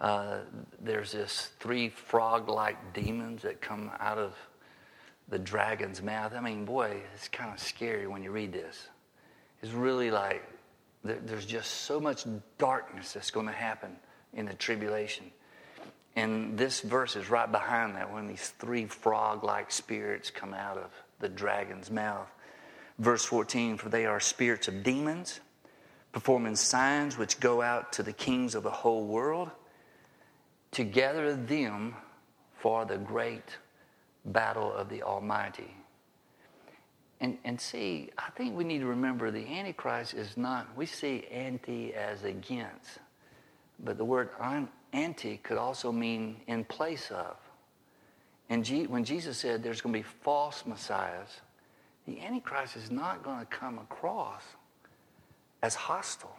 uh, 0.00 0.38
there's 0.80 1.12
this 1.12 1.50
three 1.58 1.88
frog 1.88 2.48
like 2.48 2.94
demons 2.94 3.42
that 3.42 3.60
come 3.60 3.90
out 3.98 4.18
of 4.18 4.34
the 5.28 5.38
dragon's 5.38 6.02
mouth. 6.02 6.34
I 6.34 6.40
mean, 6.40 6.64
boy, 6.64 7.02
it's 7.14 7.28
kind 7.28 7.52
of 7.52 7.58
scary 7.58 8.06
when 8.06 8.22
you 8.22 8.30
read 8.30 8.52
this. 8.52 8.88
It's 9.62 9.72
really 9.72 10.10
like 10.10 10.44
there's 11.04 11.46
just 11.46 11.70
so 11.82 12.00
much 12.00 12.24
darkness 12.58 13.12
that's 13.12 13.30
going 13.30 13.46
to 13.46 13.52
happen 13.52 13.96
in 14.32 14.46
the 14.46 14.54
tribulation. 14.54 15.30
And 16.14 16.58
this 16.58 16.80
verse 16.80 17.16
is 17.16 17.30
right 17.30 17.50
behind 17.50 17.96
that 17.96 18.12
when 18.12 18.28
these 18.28 18.52
three 18.58 18.86
frog 18.86 19.42
like 19.42 19.72
spirits 19.72 20.30
come 20.30 20.52
out 20.52 20.76
of 20.76 20.90
the 21.20 21.28
dragon's 21.28 21.90
mouth. 21.90 22.28
Verse 22.98 23.24
14 23.24 23.78
For 23.78 23.88
they 23.88 24.06
are 24.06 24.20
spirits 24.20 24.68
of 24.68 24.82
demons, 24.82 25.40
performing 26.12 26.56
signs 26.56 27.16
which 27.16 27.40
go 27.40 27.62
out 27.62 27.92
to 27.94 28.02
the 28.02 28.12
kings 28.12 28.54
of 28.54 28.62
the 28.62 28.70
whole 28.70 29.06
world 29.06 29.50
to 30.72 30.84
gather 30.84 31.34
them 31.34 31.94
for 32.58 32.84
the 32.84 32.98
great 32.98 33.56
battle 34.26 34.72
of 34.72 34.88
the 34.88 35.02
Almighty. 35.02 35.74
And, 37.20 37.38
and 37.44 37.60
see, 37.60 38.10
I 38.18 38.30
think 38.30 38.56
we 38.56 38.64
need 38.64 38.80
to 38.80 38.86
remember 38.86 39.30
the 39.30 39.46
Antichrist 39.46 40.14
is 40.14 40.36
not, 40.36 40.66
we 40.76 40.86
see 40.86 41.24
anti 41.30 41.94
as 41.94 42.24
against, 42.24 42.98
but 43.84 43.96
the 43.96 44.04
word 44.04 44.30
anti 44.92 45.36
could 45.38 45.56
also 45.56 45.92
mean 45.92 46.36
in 46.48 46.64
place 46.64 47.10
of. 47.10 47.36
And 48.48 48.64
G, 48.64 48.86
when 48.86 49.04
Jesus 49.04 49.38
said 49.38 49.62
there's 49.62 49.80
going 49.80 49.92
to 49.92 49.98
be 50.00 50.06
false 50.22 50.64
messiahs, 50.66 51.40
the 52.06 52.20
Antichrist 52.20 52.76
is 52.76 52.90
not 52.90 53.22
going 53.22 53.38
to 53.38 53.46
come 53.46 53.78
across 53.78 54.42
as 55.62 55.76
hostile. 55.76 56.36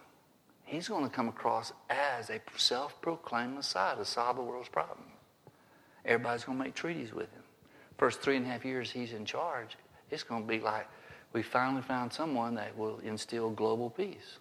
He's 0.64 0.88
going 0.88 1.04
to 1.04 1.10
come 1.10 1.28
across 1.28 1.72
as 1.88 2.30
a 2.30 2.40
self 2.56 3.00
proclaimed 3.00 3.54
Messiah 3.54 3.96
to 3.96 4.04
solve 4.04 4.36
the 4.36 4.42
world's 4.42 4.68
problem. 4.68 4.98
Everybody's 6.04 6.44
going 6.44 6.58
to 6.58 6.64
make 6.64 6.74
treaties 6.74 7.14
with 7.14 7.32
him. 7.32 7.43
First 7.98 8.20
three 8.20 8.36
and 8.36 8.46
a 8.46 8.48
half 8.48 8.64
years 8.64 8.90
he's 8.90 9.12
in 9.12 9.24
charge, 9.24 9.76
it's 10.10 10.22
going 10.22 10.42
to 10.42 10.48
be 10.48 10.60
like 10.60 10.88
we 11.32 11.42
finally 11.42 11.82
found 11.82 12.12
someone 12.12 12.54
that 12.54 12.76
will 12.76 13.00
instill 13.00 13.50
global 13.50 13.90
peace. 13.90 14.38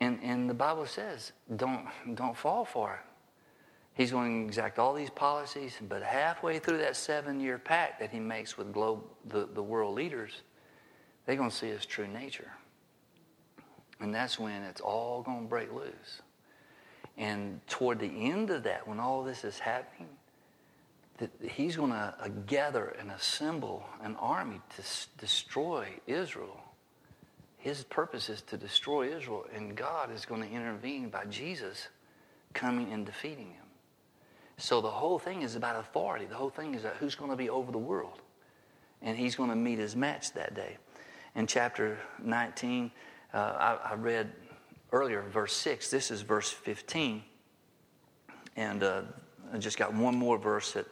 And, 0.00 0.18
and 0.22 0.50
the 0.50 0.54
Bible 0.54 0.86
says, 0.86 1.32
don't, 1.54 1.86
don't 2.14 2.36
fall 2.36 2.64
for 2.64 2.94
it. 2.94 3.08
He's 3.94 4.10
going 4.10 4.40
to 4.40 4.46
exact 4.46 4.78
all 4.78 4.94
these 4.94 5.10
policies, 5.10 5.76
but 5.88 6.02
halfway 6.02 6.58
through 6.58 6.78
that 6.78 6.96
seven 6.96 7.38
year 7.38 7.58
pact 7.58 8.00
that 8.00 8.10
he 8.10 8.18
makes 8.18 8.56
with 8.56 8.72
globe, 8.72 9.04
the, 9.26 9.46
the 9.52 9.62
world 9.62 9.94
leaders, 9.94 10.42
they're 11.26 11.36
going 11.36 11.50
to 11.50 11.54
see 11.54 11.68
his 11.68 11.84
true 11.84 12.08
nature. 12.08 12.50
And 14.00 14.14
that's 14.14 14.38
when 14.38 14.62
it's 14.62 14.80
all 14.80 15.22
going 15.22 15.42
to 15.42 15.48
break 15.48 15.72
loose. 15.72 16.22
And 17.18 17.60
toward 17.68 17.98
the 18.00 18.06
end 18.06 18.50
of 18.50 18.62
that, 18.62 18.88
when 18.88 18.98
all 18.98 19.22
this 19.22 19.44
is 19.44 19.58
happening, 19.58 20.08
that 21.22 21.50
he's 21.52 21.76
going 21.76 21.90
to 21.90 22.14
uh, 22.18 22.28
gather 22.46 22.96
and 22.98 23.12
assemble 23.12 23.84
an 24.02 24.16
army 24.16 24.60
to 24.74 24.82
s- 24.82 25.06
destroy 25.18 25.86
Israel. 26.08 26.60
His 27.58 27.84
purpose 27.84 28.28
is 28.28 28.42
to 28.42 28.56
destroy 28.56 29.16
Israel, 29.16 29.46
and 29.54 29.76
God 29.76 30.12
is 30.12 30.26
going 30.26 30.42
to 30.42 30.50
intervene 30.50 31.10
by 31.10 31.26
Jesus 31.26 31.86
coming 32.54 32.92
and 32.92 33.06
defeating 33.06 33.50
him. 33.50 33.66
So 34.56 34.80
the 34.80 34.90
whole 34.90 35.20
thing 35.20 35.42
is 35.42 35.54
about 35.54 35.78
authority. 35.78 36.24
The 36.24 36.34
whole 36.34 36.50
thing 36.50 36.74
is 36.74 36.82
about 36.82 36.96
who's 36.96 37.14
going 37.14 37.30
to 37.30 37.36
be 37.36 37.48
over 37.48 37.70
the 37.70 37.78
world. 37.78 38.20
And 39.00 39.16
he's 39.16 39.36
going 39.36 39.50
to 39.50 39.56
meet 39.56 39.78
his 39.78 39.94
match 39.94 40.32
that 40.32 40.54
day. 40.54 40.76
In 41.36 41.46
chapter 41.46 41.98
19, 42.20 42.90
uh, 43.32 43.36
I, 43.36 43.90
I, 43.90 43.94
read 43.94 44.32
earlier, 44.90 45.22
verse 45.22 45.52
6. 45.54 45.88
This 45.88 46.10
is 46.10 46.22
verse 46.22 46.50
15. 46.50 47.22
And 48.56 48.82
uh, 48.82 49.02
I 49.52 49.58
just 49.58 49.78
got 49.78 49.94
one 49.94 50.16
more 50.16 50.36
verse 50.36 50.72
that 50.72 50.86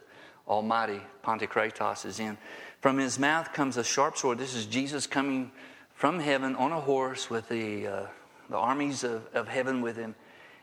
Almighty 0.51 0.99
Pantocrator 1.23 2.05
is 2.05 2.19
in. 2.19 2.37
From 2.81 2.97
his 2.97 3.17
mouth 3.17 3.53
comes 3.53 3.77
a 3.77 3.83
sharp 3.83 4.17
sword. 4.17 4.37
This 4.37 4.53
is 4.53 4.65
Jesus 4.65 5.07
coming 5.07 5.51
from 5.93 6.19
heaven 6.19 6.55
on 6.57 6.73
a 6.73 6.79
horse 6.81 7.29
with 7.29 7.47
the, 7.47 7.87
uh, 7.87 8.05
the 8.49 8.57
armies 8.57 9.05
of, 9.05 9.25
of 9.33 9.47
heaven 9.47 9.81
with 9.81 9.95
him. 9.95 10.13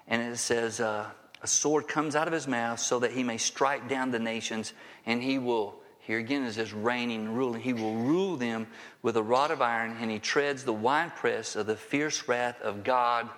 And 0.07 0.21
it 0.21 0.37
says, 0.37 0.81
uh, 0.81 1.07
A 1.43 1.47
sword 1.47 1.89
comes 1.89 2.15
out 2.15 2.27
of 2.27 2.35
his 2.35 2.47
mouth 2.47 2.81
so 2.81 2.99
that 2.99 3.13
he 3.13 3.23
may 3.23 3.39
strike 3.39 3.89
down 3.89 4.11
the 4.11 4.19
nations, 4.19 4.75
and 5.07 5.23
he 5.23 5.39
will 5.39 5.77
here 6.01 6.19
again 6.19 6.45
is 6.45 6.57
this 6.57 6.73
reigning 6.73 7.27
and 7.27 7.37
ruling. 7.37 7.61
He 7.61 7.75
will 7.75 7.95
rule 7.97 8.37
them 8.37 8.67
with 9.03 9.19
a 9.19 9.23
rod 9.23 9.51
of 9.51 9.61
iron, 9.61 9.95
and 10.01 10.11
he 10.11 10.19
treads 10.19 10.65
the 10.65 10.73
winepress 10.73 11.55
of 11.55 11.67
the 11.67 11.77
fierce 11.77 12.27
wrath 12.27 12.61
of 12.63 12.83
God 12.83 13.29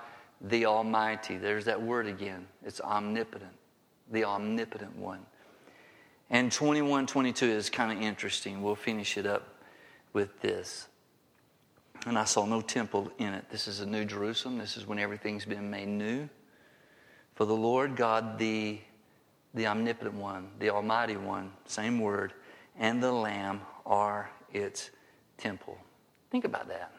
the 0.40 0.66
Almighty. 0.66 1.36
There's 1.36 1.64
that 1.64 1.82
word 1.82 2.06
again. 2.06 2.46
It's 2.64 2.80
omnipotent, 2.80 3.52
the 4.10 4.24
omnipotent 4.24 4.96
one. 4.96 5.26
And 6.30 6.52
21 6.52 7.06
22 7.06 7.44
is 7.46 7.70
kind 7.70 7.90
of 7.90 8.02
interesting. 8.02 8.62
We'll 8.62 8.76
finish 8.76 9.16
it 9.16 9.26
up 9.26 9.48
with 10.12 10.40
this. 10.40 10.88
And 12.06 12.18
I 12.18 12.24
saw 12.24 12.46
no 12.46 12.60
temple 12.60 13.10
in 13.18 13.34
it. 13.34 13.50
This 13.50 13.68
is 13.68 13.80
a 13.80 13.86
new 13.86 14.04
Jerusalem. 14.04 14.56
This 14.58 14.76
is 14.76 14.86
when 14.86 14.98
everything's 14.98 15.44
been 15.44 15.70
made 15.70 15.88
new. 15.88 16.28
For 17.34 17.44
the 17.44 17.54
Lord 17.54 17.96
God, 17.96 18.38
the, 18.38 18.78
the 19.54 19.66
omnipotent 19.66 20.14
one, 20.14 20.48
the 20.58 20.70
Almighty 20.70 21.16
one, 21.16 21.52
same 21.66 21.98
word, 21.98 22.32
and 22.78 23.02
the 23.02 23.12
Lamb 23.12 23.60
are 23.84 24.30
its 24.52 24.90
temple. 25.36 25.76
Think 26.30 26.44
about 26.44 26.68
that. 26.68 26.92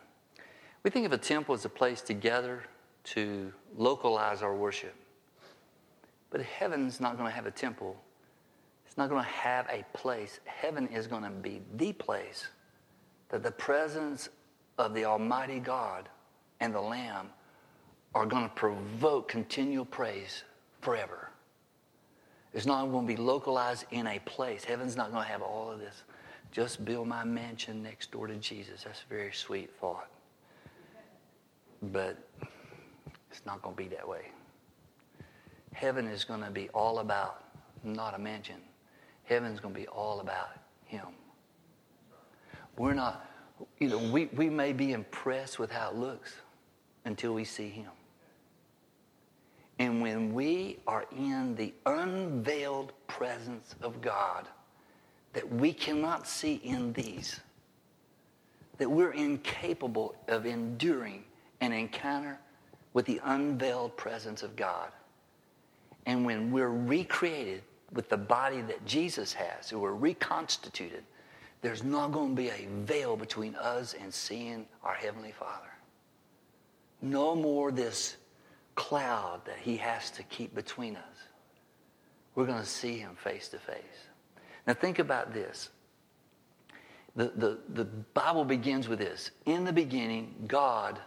We 0.84 0.92
think 0.92 1.06
of 1.06 1.14
a 1.14 1.18
temple 1.18 1.56
as 1.56 1.66
a 1.66 1.70
place 1.70 2.02
to 2.02 2.14
gather 2.14 2.64
to 3.04 3.52
localize 3.78 4.42
our 4.42 4.56
worship. 4.56 4.96
But 6.30 6.42
heaven's 6.42 7.00
not 7.00 7.18
going 7.18 7.30
to 7.30 7.36
have 7.36 7.46
a 7.46 7.52
temple. 7.52 7.96
It's 8.92 8.98
not 8.98 9.10
going 9.10 9.24
to 9.24 9.30
have 9.30 9.68
a 9.70 9.86
place. 9.98 10.42
Heaven 10.44 10.86
is 10.90 11.08
going 11.08 11.24
to 11.24 11.30
be 11.30 11.62
the 11.78 11.94
place 11.94 12.48
that 13.30 13.42
the 13.42 13.52
presence 13.52 14.28
of 14.78 14.94
the 14.94 15.06
Almighty 15.06 15.62
God 15.62 16.10
and 16.60 16.76
the 16.76 16.82
Lamb 16.82 17.30
are 18.14 18.26
going 18.26 18.44
to 18.44 18.54
provoke 18.54 19.30
continual 19.30 19.86
praise 19.86 20.44
forever. 20.82 21.30
It's 22.54 22.66
not 22.66 22.86
going 22.88 23.08
to 23.08 23.14
be 23.14 23.16
localized 23.16 23.86
in 23.92 24.08
a 24.08 24.20
place. 24.26 24.66
Heaven's 24.66 24.98
not 24.98 25.14
going 25.14 25.24
to 25.24 25.32
have 25.32 25.42
all 25.42 25.72
of 25.72 25.80
this. 25.80 26.04
Just 26.52 26.84
build 26.84 27.08
my 27.08 27.24
mansion 27.24 27.82
next 27.82 28.12
door 28.12 28.28
to 28.28 28.36
Jesus. 28.36 28.84
That's 28.84 29.04
a 29.10 29.10
very 29.10 29.32
sweet 29.32 29.70
thought. 29.80 30.10
But 31.82 32.18
it's 33.32 33.46
not 33.46 33.62
going 33.62 33.78
to 33.78 33.82
be 33.84 33.88
that 33.96 34.06
way. 34.06 34.32
Heaven 35.72 36.08
is 36.08 36.26
going 36.26 36.42
to 36.42 36.52
be 36.52 36.68
all 36.74 37.00
about 37.00 37.46
not 37.86 38.16
a 38.16 38.20
mansion. 38.20 38.58
Heaven's 39.32 39.62
going 39.62 39.74
to 39.74 39.80
be 39.80 39.88
all 39.88 40.20
about 40.20 40.50
Him. 40.84 41.06
We're 42.78 42.94
not, 42.94 43.26
you 43.80 43.88
know, 43.88 43.98
we, 43.98 44.26
we 44.26 44.50
may 44.50 44.74
be 44.74 44.92
impressed 44.92 45.58
with 45.58 45.72
how 45.72 45.92
it 45.92 45.96
looks 45.96 46.34
until 47.06 47.34
we 47.34 47.46
see 47.46 47.70
Him. 47.70 47.92
And 49.80 50.02
when 50.02 50.34
we 50.34 50.80
are 50.86 51.06
in 51.16 51.56
the 51.56 51.74
unveiled 51.86 52.92
presence 53.08 53.74
of 53.82 54.02
God 54.02 54.50
that 55.32 55.50
we 55.50 55.72
cannot 55.72 56.28
see 56.28 56.56
in 56.56 56.92
these, 56.92 57.40
that 58.80 58.92
we're 58.92 59.14
incapable 59.14 60.14
of 60.28 60.46
enduring 60.46 61.24
an 61.62 61.72
encounter 61.72 62.38
with 62.92 63.06
the 63.06 63.22
unveiled 63.24 63.96
presence 63.96 64.44
of 64.44 64.58
God. 64.58 64.90
And 66.06 66.26
when 66.26 66.52
we're 66.52 66.68
recreated 66.68 67.64
with 67.94 68.10
the 68.10 68.18
body 68.18 68.62
that 68.62 68.86
Jesus 68.86 69.34
has, 69.34 69.70
who 69.70 69.80
we're 69.80 69.94
reconstituted, 69.94 71.04
there's 71.62 71.84
not 71.84 72.12
going 72.12 72.36
to 72.36 72.42
be 72.42 72.50
a 72.50 72.68
veil 72.84 73.16
between 73.16 73.56
us 73.56 73.94
and 74.02 74.14
seeing 74.14 74.66
our 74.84 74.94
Heavenly 74.94 75.32
Father. 75.32 75.70
No 77.02 77.36
more 77.36 77.72
this 77.72 78.18
cloud 78.76 79.42
that 79.46 79.58
he 79.58 79.78
has 79.78 80.12
to 80.12 80.24
keep 80.24 80.56
between 80.56 80.96
us. 80.96 81.18
We're 82.36 82.46
going 82.46 82.62
to 82.62 82.66
see 82.66 82.98
him 82.98 83.16
face 83.16 83.50
to 83.50 83.60
face. 83.60 84.08
Now, 84.66 84.74
think 84.74 85.00
about 85.00 85.34
this. 85.34 85.70
The, 87.16 87.32
the, 87.36 87.60
the 87.70 87.86
Bible 87.86 88.46
begins 88.46 88.88
with 88.88 89.00
this 89.00 89.32
In 89.46 89.66
the 89.66 89.74
beginning, 89.74 90.34
God, 90.48 91.00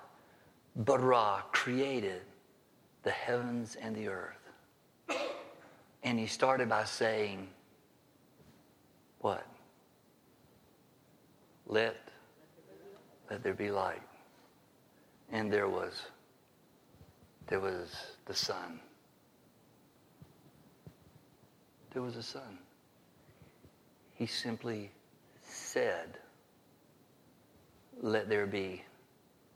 Bara, 0.76 1.44
created 1.52 2.20
the 3.04 3.10
heavens 3.10 3.76
and 3.80 3.96
the 3.96 4.08
earth. 4.08 4.36
And 6.04 6.18
he 6.18 6.26
started 6.26 6.68
by 6.68 6.84
saying, 6.84 7.48
What? 9.20 9.46
Let, 11.66 11.96
let 13.30 13.42
there 13.42 13.54
be 13.54 13.70
light. 13.70 14.02
And 15.32 15.52
there 15.52 15.68
was 15.68 16.02
there 17.46 17.60
was 17.60 17.94
the 18.26 18.34
sun. 18.34 18.80
There 21.92 22.02
was 22.02 22.16
a 22.16 22.22
sun. 22.22 22.58
He 24.14 24.26
simply 24.26 24.90
said, 25.42 26.18
let 28.00 28.28
there 28.28 28.46
be 28.46 28.82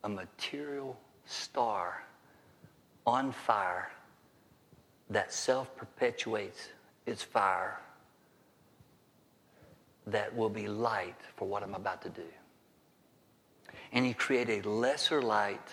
a 0.04 0.08
material 0.08 0.98
star 1.24 2.04
on 3.06 3.32
fire 3.32 3.90
that 5.10 5.32
self 5.32 5.74
perpetuates 5.76 6.68
its 7.06 7.22
fire 7.22 7.78
that 10.06 10.34
will 10.34 10.48
be 10.48 10.68
light 10.68 11.16
for 11.36 11.46
what 11.46 11.62
I'm 11.62 11.74
about 11.74 12.02
to 12.02 12.08
do. 12.08 12.22
And 13.92 14.04
he 14.04 14.14
created 14.14 14.64
a 14.64 14.70
lesser 14.70 15.22
light 15.22 15.68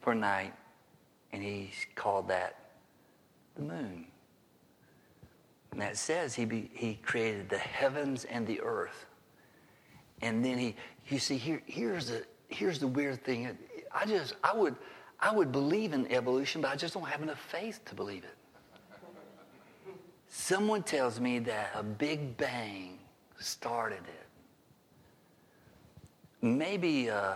for 0.00 0.14
night, 0.14 0.52
and 1.32 1.42
he 1.42 1.70
called 1.94 2.28
that 2.28 2.56
the 3.56 3.62
moon. 3.62 4.06
And 5.72 5.80
that 5.80 5.96
says 5.96 6.34
he, 6.34 6.44
be, 6.44 6.70
he 6.72 6.94
created 6.94 7.48
the 7.48 7.58
heavens 7.58 8.24
and 8.24 8.46
the 8.46 8.60
earth. 8.60 9.06
And 10.22 10.44
then 10.44 10.58
he, 10.58 10.74
you 11.08 11.18
see, 11.18 11.36
here, 11.36 11.62
here's, 11.66 12.08
the, 12.08 12.24
here's 12.48 12.78
the 12.78 12.86
weird 12.86 13.22
thing. 13.24 13.56
I 13.94 14.06
just, 14.06 14.34
I 14.42 14.54
would, 14.54 14.76
I 15.20 15.34
would 15.34 15.52
believe 15.52 15.92
in 15.92 16.10
evolution, 16.10 16.62
but 16.62 16.70
I 16.70 16.76
just 16.76 16.94
don't 16.94 17.06
have 17.06 17.22
enough 17.22 17.40
faith 17.40 17.80
to 17.86 17.94
believe 17.94 18.24
it. 18.24 18.35
Someone 20.38 20.82
tells 20.82 21.18
me 21.18 21.38
that 21.40 21.72
a 21.74 21.82
big 21.82 22.36
bang 22.36 22.98
started 23.40 24.02
it. 24.06 24.26
Maybe, 26.42 27.10
uh, 27.10 27.34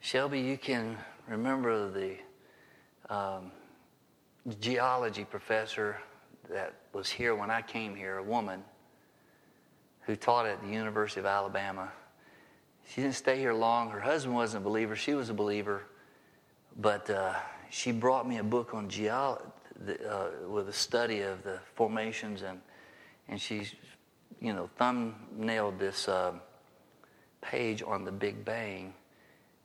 Shelby, 0.00 0.40
you 0.40 0.58
can 0.58 0.96
remember 1.26 1.90
the 1.90 2.16
um, 3.08 3.50
geology 4.60 5.24
professor 5.24 5.96
that 6.50 6.74
was 6.92 7.08
here 7.08 7.34
when 7.34 7.50
I 7.50 7.62
came 7.62 7.96
here, 7.96 8.18
a 8.18 8.22
woman 8.22 8.62
who 10.02 10.16
taught 10.16 10.46
at 10.46 10.62
the 10.62 10.68
University 10.68 11.20
of 11.20 11.26
Alabama. 11.26 11.90
She 12.88 13.00
didn't 13.00 13.16
stay 13.16 13.38
here 13.38 13.54
long. 13.54 13.88
Her 13.88 14.00
husband 14.00 14.34
wasn't 14.34 14.64
a 14.64 14.68
believer, 14.68 14.96
she 14.96 15.14
was 15.14 15.30
a 15.30 15.34
believer. 15.34 15.82
But 16.78 17.08
uh, 17.08 17.34
she 17.70 17.90
brought 17.90 18.28
me 18.28 18.36
a 18.36 18.44
book 18.44 18.74
on 18.74 18.90
geology 18.90 19.44
uh, 20.08 20.48
with 20.48 20.68
a 20.68 20.72
study 20.72 21.20
of 21.20 21.42
the 21.42 21.58
formations, 21.74 22.42
and, 22.42 22.60
and 23.28 23.40
she's, 23.40 23.74
you 24.40 24.52
know, 24.52 24.68
thumbnailed 24.78 25.78
this 25.78 26.08
uh, 26.08 26.32
page 27.40 27.82
on 27.82 28.04
the 28.04 28.12
Big 28.12 28.44
Bang. 28.44 28.94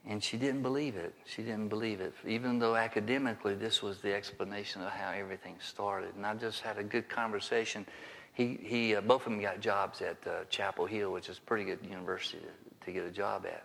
And 0.08 0.24
she 0.24 0.38
didn't 0.38 0.64
believe 0.64 0.96
it. 0.96 1.14
She 1.26 1.44
didn't 1.44 1.68
believe 1.68 2.02
it, 2.02 2.14
even 2.26 2.58
though 2.58 2.76
academically 2.76 3.54
this 3.54 3.84
was 3.84 4.00
the 4.00 4.14
explanation 4.14 4.82
of 4.82 4.90
how 4.90 5.12
everything 5.12 5.56
started. 5.60 6.16
And 6.16 6.26
I 6.26 6.34
just 6.34 6.62
had 6.62 6.80
a 6.80 6.84
good 6.84 7.08
conversation. 7.08 7.86
He, 8.34 8.60
he 8.64 8.96
uh, 8.96 9.02
both 9.02 9.28
of 9.28 9.32
them 9.32 9.42
got 9.42 9.60
jobs 9.60 10.02
at 10.02 10.18
uh, 10.26 10.46
Chapel 10.50 10.88
Hill, 10.88 11.12
which 11.12 11.30
is 11.30 11.38
a 11.38 11.42
pretty 11.42 11.66
good 11.66 11.80
university 11.88 12.40
to, 12.40 12.86
to, 12.86 12.92
get 12.92 13.04
a 13.04 13.12
job 13.12 13.46
at. 13.46 13.64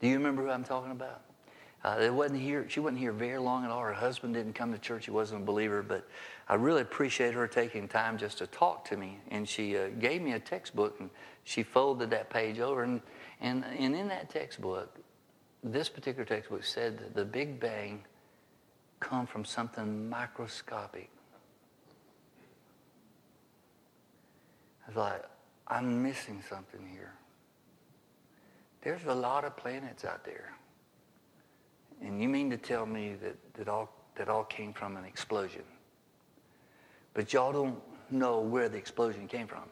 Do 0.00 0.08
you 0.08 0.14
remember 0.16 0.44
who 0.44 0.50
I'm 0.50 0.64
talking 0.64 0.92
about? 0.92 1.22
Uh, 1.82 1.96
it 2.00 2.12
wasn't 2.12 2.40
here. 2.40 2.66
She 2.68 2.78
wasn't 2.78 2.98
here 2.98 3.12
very 3.12 3.38
long 3.38 3.64
at 3.64 3.70
all. 3.70 3.80
Her 3.80 3.94
husband 3.94 4.34
didn't 4.34 4.52
come 4.52 4.72
to 4.72 4.78
church. 4.78 5.06
He 5.06 5.10
wasn't 5.10 5.42
a 5.42 5.44
believer, 5.46 5.82
but 5.82 6.06
I 6.48 6.54
really 6.54 6.82
appreciate 6.82 7.32
her 7.32 7.46
taking 7.46 7.88
time 7.88 8.18
just 8.18 8.38
to 8.38 8.46
talk 8.46 8.84
to 8.86 8.96
me. 8.96 9.18
And 9.30 9.48
she 9.48 9.78
uh, 9.78 9.88
gave 9.98 10.20
me 10.20 10.32
a 10.32 10.40
textbook, 10.40 11.00
and 11.00 11.08
she 11.44 11.62
folded 11.62 12.10
that 12.10 12.28
page 12.28 12.58
over. 12.58 12.82
And, 12.82 13.00
and, 13.40 13.64
and 13.78 13.96
in 13.96 14.08
that 14.08 14.28
textbook, 14.28 14.94
this 15.64 15.88
particular 15.88 16.26
textbook 16.26 16.64
said 16.64 16.98
that 16.98 17.14
the 17.14 17.24
Big 17.24 17.58
Bang 17.58 18.04
come 18.98 19.26
from 19.26 19.46
something 19.46 20.08
microscopic. 20.10 21.08
I 24.84 24.90
was 24.90 24.96
like, 24.96 25.24
I'm 25.66 26.02
missing 26.02 26.42
something 26.46 26.86
here. 26.92 27.14
There's 28.82 29.04
a 29.06 29.14
lot 29.14 29.44
of 29.44 29.56
planets 29.56 30.04
out 30.04 30.24
there. 30.24 30.52
And 32.02 32.20
you 32.22 32.28
mean 32.28 32.50
to 32.50 32.56
tell 32.56 32.86
me 32.86 33.14
that, 33.22 33.36
that, 33.54 33.68
all, 33.68 33.92
that 34.16 34.28
all 34.28 34.44
came 34.44 34.72
from 34.72 34.96
an 34.96 35.04
explosion? 35.04 35.62
But 37.14 37.32
y'all 37.32 37.52
don't 37.52 37.80
know 38.10 38.40
where 38.40 38.68
the 38.68 38.78
explosion 38.78 39.26
came 39.28 39.46
from. 39.46 39.64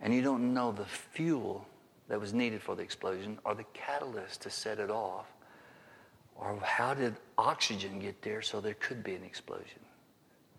And 0.00 0.14
you 0.14 0.22
don't 0.22 0.54
know 0.54 0.70
the 0.72 0.84
fuel 0.84 1.66
that 2.08 2.20
was 2.20 2.32
needed 2.32 2.62
for 2.62 2.74
the 2.74 2.82
explosion 2.82 3.38
or 3.44 3.54
the 3.54 3.64
catalyst 3.74 4.42
to 4.42 4.50
set 4.50 4.78
it 4.78 4.90
off 4.90 5.26
or 6.36 6.58
how 6.62 6.94
did 6.94 7.14
oxygen 7.36 7.98
get 7.98 8.20
there 8.22 8.42
so 8.42 8.60
there 8.60 8.74
could 8.74 9.02
be 9.02 9.14
an 9.14 9.22
explosion 9.22 9.80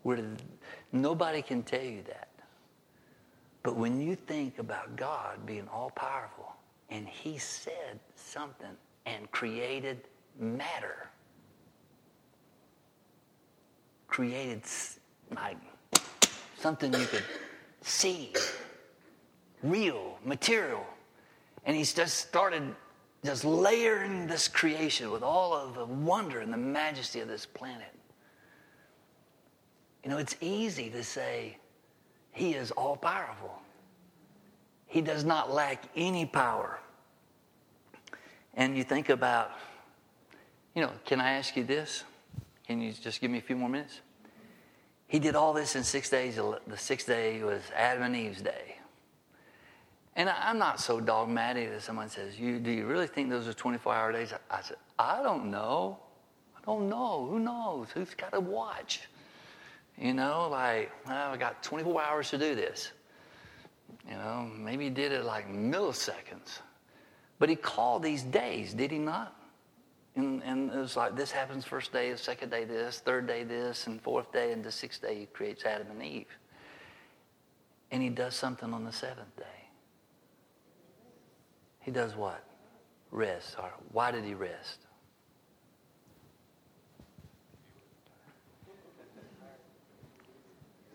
where 0.02 0.16
did, 0.16 0.42
nobody 0.92 1.42
can 1.42 1.62
tell 1.62 1.82
you 1.82 2.02
that 2.06 2.28
but 3.62 3.76
when 3.76 4.00
you 4.00 4.14
think 4.14 4.58
about 4.58 4.94
god 4.96 5.44
being 5.44 5.66
all 5.72 5.90
powerful 5.90 6.52
and 6.90 7.08
he 7.08 7.38
said 7.38 7.98
something 8.14 8.76
and 9.06 9.30
created 9.30 10.00
matter 10.38 11.08
created 14.08 14.62
like 15.34 15.56
something 16.58 16.92
you 16.92 17.06
could 17.06 17.24
see 17.82 18.32
real 19.62 20.18
material 20.24 20.84
and 21.64 21.76
he's 21.76 21.92
just 21.92 22.16
started 22.16 22.74
just 23.24 23.44
layering 23.44 24.26
this 24.26 24.48
creation 24.48 25.10
with 25.10 25.22
all 25.22 25.52
of 25.52 25.74
the 25.74 25.84
wonder 25.84 26.40
and 26.40 26.52
the 26.52 26.56
majesty 26.56 27.20
of 27.20 27.28
this 27.28 27.44
planet. 27.44 27.94
You 30.02 30.10
know, 30.10 30.16
it's 30.16 30.36
easy 30.40 30.88
to 30.90 31.04
say 31.04 31.58
he 32.32 32.54
is 32.54 32.70
all 32.70 32.96
powerful. 32.96 33.60
He 34.86 35.02
does 35.02 35.24
not 35.24 35.52
lack 35.52 35.84
any 35.94 36.24
power. 36.24 36.80
And 38.54 38.76
you 38.76 38.82
think 38.82 39.10
about, 39.10 39.52
you 40.74 40.82
know, 40.82 40.90
can 41.04 41.20
I 41.20 41.32
ask 41.32 41.56
you 41.56 41.64
this? 41.64 42.04
Can 42.66 42.80
you 42.80 42.92
just 42.92 43.20
give 43.20 43.30
me 43.30 43.38
a 43.38 43.42
few 43.42 43.56
more 43.56 43.68
minutes? 43.68 44.00
He 45.08 45.18
did 45.18 45.34
all 45.34 45.52
this 45.52 45.74
in 45.74 45.82
six 45.82 46.08
days. 46.08 46.36
The 46.36 46.76
sixth 46.76 47.06
day 47.06 47.42
was 47.42 47.62
Adam 47.74 48.04
and 48.04 48.16
Eve's 48.16 48.42
day. 48.42 48.76
And 50.14 50.28
I'm 50.28 50.58
not 50.58 50.80
so 50.80 51.00
dogmatic 51.00 51.70
that 51.72 51.82
someone 51.82 52.08
says, 52.08 52.38
you, 52.38 52.58
Do 52.58 52.70
you 52.70 52.86
really 52.86 53.06
think 53.06 53.30
those 53.30 53.48
are 53.48 53.52
24 53.52 53.94
hour 53.94 54.12
days? 54.12 54.32
I 54.50 54.60
said, 54.62 54.76
I 54.98 55.22
don't 55.22 55.50
know. 55.50 55.98
I 56.56 56.60
don't 56.64 56.88
know. 56.88 57.26
Who 57.28 57.40
knows? 57.40 57.88
Who's 57.92 58.14
got 58.14 58.34
a 58.34 58.40
watch? 58.40 59.08
You 59.98 60.14
know, 60.14 60.48
like, 60.50 60.92
well, 61.06 61.32
I 61.32 61.36
got 61.36 61.62
24 61.62 62.02
hours 62.02 62.30
to 62.30 62.38
do 62.38 62.54
this. 62.54 62.92
You 64.08 64.14
know, 64.14 64.48
maybe 64.56 64.84
he 64.84 64.90
did 64.90 65.12
it 65.12 65.24
like 65.24 65.48
milliseconds. 65.50 66.60
But 67.38 67.48
he 67.48 67.56
called 67.56 68.02
these 68.02 68.22
days, 68.22 68.74
did 68.74 68.90
he 68.90 68.98
not? 68.98 69.39
And, 70.20 70.42
and 70.42 70.70
it 70.70 70.76
was 70.76 70.98
like 70.98 71.16
this 71.16 71.30
happens 71.30 71.64
first 71.64 71.94
day, 71.94 72.14
second 72.14 72.50
day 72.50 72.64
this, 72.64 72.98
third 72.98 73.26
day 73.26 73.42
this, 73.42 73.86
and 73.86 73.98
fourth 74.02 74.30
day, 74.30 74.52
and 74.52 74.62
the 74.62 74.70
sixth 74.70 75.00
day 75.00 75.20
he 75.20 75.24
creates 75.24 75.64
Adam 75.64 75.86
and 75.90 76.02
Eve. 76.02 76.26
And 77.90 78.02
he 78.02 78.10
does 78.10 78.34
something 78.34 78.74
on 78.74 78.84
the 78.84 78.92
seventh 78.92 79.34
day. 79.36 79.44
He 81.80 81.90
does 81.90 82.14
what? 82.14 82.44
Rest. 83.10 83.56
Or 83.58 83.70
why 83.92 84.10
did 84.10 84.24
he 84.24 84.34
rest? 84.34 84.80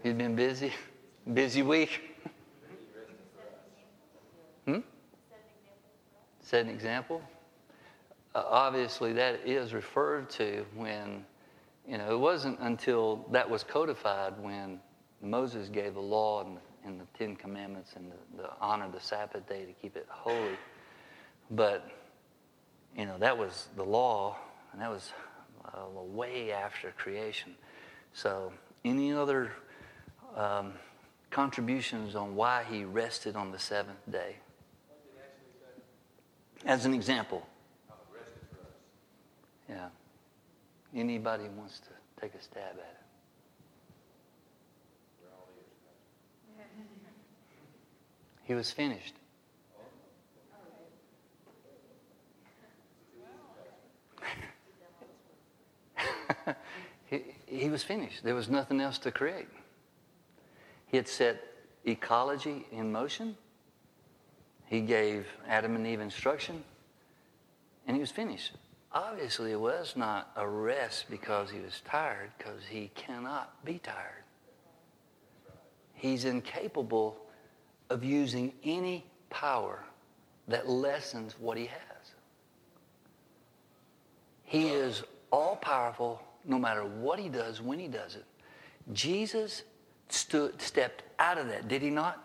He's 0.04 0.14
been 0.14 0.36
busy. 0.36 0.72
Busy 1.34 1.64
week. 1.64 2.16
Hmm? 4.66 4.82
Set 6.42 6.66
an 6.66 6.70
example. 6.70 7.24
Uh, 8.36 8.44
obviously, 8.50 9.14
that 9.14 9.40
is 9.46 9.74
referred 9.74 10.30
to 10.30 10.64
when, 10.76 11.26
you 11.88 11.98
know, 11.98 12.12
it 12.12 12.20
wasn't 12.20 12.60
until 12.60 13.26
that 13.32 13.50
was 13.50 13.64
codified 13.64 14.34
when 14.40 14.80
Moses 15.22 15.70
gave 15.70 15.96
the 15.96 16.02
law 16.02 16.44
and, 16.44 16.58
and 16.86 17.00
the 17.00 17.06
Ten 17.18 17.36
Commandments 17.36 17.94
and 17.96 18.12
the, 18.12 18.44
the 18.44 18.50
honor 18.62 18.88
the 18.92 19.00
Sabbath 19.00 19.48
day 19.50 19.66
to 19.66 19.72
keep 19.72 19.96
it 19.96 20.06
holy 20.10 20.58
but, 21.52 21.90
you 22.98 23.06
know, 23.06 23.18
that 23.20 23.38
was 23.38 23.68
the 23.76 23.84
law, 23.84 24.38
and 24.72 24.82
that 24.82 24.90
was 24.90 25.12
uh, 25.66 25.86
way 25.94 26.52
after 26.52 26.92
creation. 26.98 27.56
So, 28.14 28.52
any 28.84 29.14
other 29.14 29.52
um, 30.36 30.74
contributions 31.30 32.16
on 32.16 32.36
why 32.36 32.64
he 32.70 32.86
rested 32.86 33.36
on 33.36 33.52
the 33.52 33.60
seventh 33.60 34.00
day? 34.10 34.38
As 36.66 36.86
an 36.86 36.94
example. 36.94 37.46
Yeah. 39.70 39.88
Anybody 40.94 41.46
wants 41.58 41.80
to 41.80 41.90
take 42.22 42.34
a 42.36 42.42
stab 42.42 42.74
at 42.74 42.78
it? 42.78 43.06
He 48.44 48.54
was 48.54 48.70
finished. 48.72 49.16
he, 57.08 57.24
he 57.48 57.70
was 57.70 57.82
finished. 57.84 58.24
There 58.24 58.36
was 58.36 58.50
nothing 58.50 58.80
else 58.80 59.00
to 59.00 59.12
create. 59.12 59.48
He 60.86 60.98
had 60.98 61.08
set 61.08 61.44
ecology 61.86 62.68
in 62.72 62.92
motion. 62.92 63.36
He 64.68 64.82
gave 64.82 65.26
Adam 65.48 65.76
and 65.76 65.88
Eve 65.88 66.02
instruction. 66.02 66.64
and 67.88 67.96
he 67.96 68.02
was 68.02 68.12
finished. 68.12 68.52
Obviously, 68.96 69.52
it 69.52 69.60
was 69.60 69.98
not 69.98 70.32
a 70.38 70.48
rest 70.48 71.10
because 71.10 71.52
he 71.52 71.60
was 71.60 71.82
tired, 71.84 72.32
because 72.38 72.62
he 72.70 72.90
cannot 72.96 73.54
be 73.66 73.78
tired. 73.78 74.24
He's 75.94 76.24
incapable 76.24 77.18
of 77.90 78.06
using 78.06 78.54
any 78.64 79.06
power 79.30 79.84
that 80.48 80.70
lessens 80.70 81.36
what 81.38 81.58
he 81.58 81.66
has. 81.66 82.12
He 84.46 84.70
is 84.70 85.04
all 85.30 85.58
powerful 85.58 86.22
no 86.46 86.58
matter 86.58 86.86
what 86.86 87.20
he 87.20 87.28
does, 87.28 87.62
when 87.62 87.80
he 87.80 87.90
does 87.90 88.16
it. 88.16 88.24
Jesus 88.94 89.64
stood, 90.08 90.62
stepped 90.62 91.04
out 91.20 91.38
of 91.38 91.48
that, 91.48 91.68
did 91.68 91.82
he 91.82 91.90
not? 91.90 92.22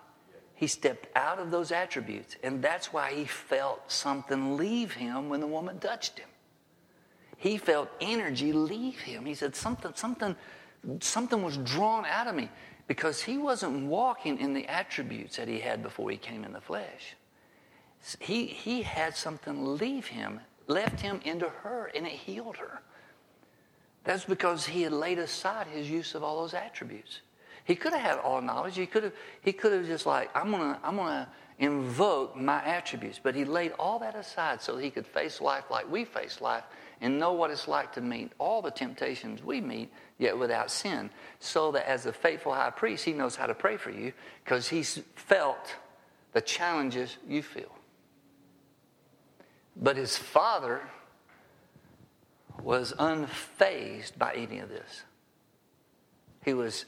He 0.54 0.68
stepped 0.68 1.08
out 1.16 1.40
of 1.40 1.50
those 1.50 1.72
attributes, 1.72 2.36
and 2.44 2.62
that's 2.62 2.92
why 2.92 3.12
he 3.12 3.24
felt 3.24 3.90
something 3.90 4.56
leave 4.56 4.92
him 4.92 5.28
when 5.28 5.40
the 5.40 5.46
woman 5.48 5.80
touched 5.80 6.18
him. 6.18 6.28
He 7.40 7.56
felt 7.56 7.88
energy 8.02 8.52
leave 8.52 9.00
him. 9.00 9.24
He 9.24 9.34
said, 9.34 9.56
Something, 9.56 9.92
something, 9.94 10.36
something 11.00 11.42
was 11.42 11.56
drawn 11.56 12.04
out 12.04 12.26
of 12.26 12.34
me 12.34 12.50
because 12.86 13.22
he 13.22 13.38
wasn't 13.38 13.86
walking 13.86 14.38
in 14.38 14.52
the 14.52 14.66
attributes 14.68 15.38
that 15.38 15.48
he 15.48 15.58
had 15.58 15.82
before 15.82 16.10
he 16.10 16.18
came 16.18 16.44
in 16.44 16.52
the 16.52 16.60
flesh. 16.60 17.16
He, 18.18 18.44
he 18.44 18.82
had 18.82 19.16
something 19.16 19.78
leave 19.78 20.06
him, 20.06 20.40
left 20.66 21.00
him 21.00 21.18
into 21.24 21.48
her, 21.48 21.90
and 21.94 22.06
it 22.06 22.12
healed 22.12 22.58
her. 22.58 22.82
That's 24.04 24.26
because 24.26 24.66
he 24.66 24.82
had 24.82 24.92
laid 24.92 25.18
aside 25.18 25.66
his 25.66 25.90
use 25.90 26.14
of 26.14 26.22
all 26.22 26.42
those 26.42 26.52
attributes. 26.52 27.22
He 27.64 27.74
could 27.74 27.94
have 27.94 28.02
had 28.02 28.18
all 28.18 28.42
knowledge. 28.42 28.76
He 28.76 28.84
could 28.84 29.04
have, 29.04 29.14
he 29.40 29.54
could 29.54 29.72
have 29.72 29.86
just 29.86 30.04
like, 30.04 30.28
I'm 30.36 30.50
gonna, 30.50 30.78
I'm 30.84 30.96
gonna 30.96 31.26
invoke 31.58 32.36
my 32.36 32.62
attributes. 32.64 33.18
But 33.22 33.34
he 33.34 33.46
laid 33.46 33.72
all 33.78 33.98
that 34.00 34.14
aside 34.14 34.60
so 34.60 34.76
he 34.76 34.90
could 34.90 35.06
face 35.06 35.40
life 35.40 35.64
like 35.70 35.90
we 35.90 36.04
face 36.04 36.42
life 36.42 36.64
and 37.00 37.18
know 37.18 37.32
what 37.32 37.50
it's 37.50 37.66
like 37.66 37.92
to 37.94 38.00
meet 38.00 38.32
all 38.38 38.60
the 38.60 38.70
temptations 38.70 39.42
we 39.42 39.60
meet, 39.60 39.90
yet 40.18 40.38
without 40.38 40.70
sin. 40.70 41.10
So 41.38 41.72
that 41.72 41.88
as 41.88 42.06
a 42.06 42.12
faithful 42.12 42.52
high 42.52 42.70
priest, 42.70 43.04
he 43.04 43.12
knows 43.12 43.36
how 43.36 43.46
to 43.46 43.54
pray 43.54 43.76
for 43.76 43.90
you 43.90 44.12
because 44.44 44.68
he's 44.68 45.00
felt 45.14 45.76
the 46.32 46.40
challenges 46.40 47.16
you 47.26 47.42
feel. 47.42 47.74
But 49.76 49.96
his 49.96 50.18
father 50.18 50.82
was 52.62 52.92
unfazed 52.98 54.18
by 54.18 54.34
any 54.34 54.58
of 54.58 54.68
this. 54.68 55.02
He 56.44 56.52
was 56.52 56.84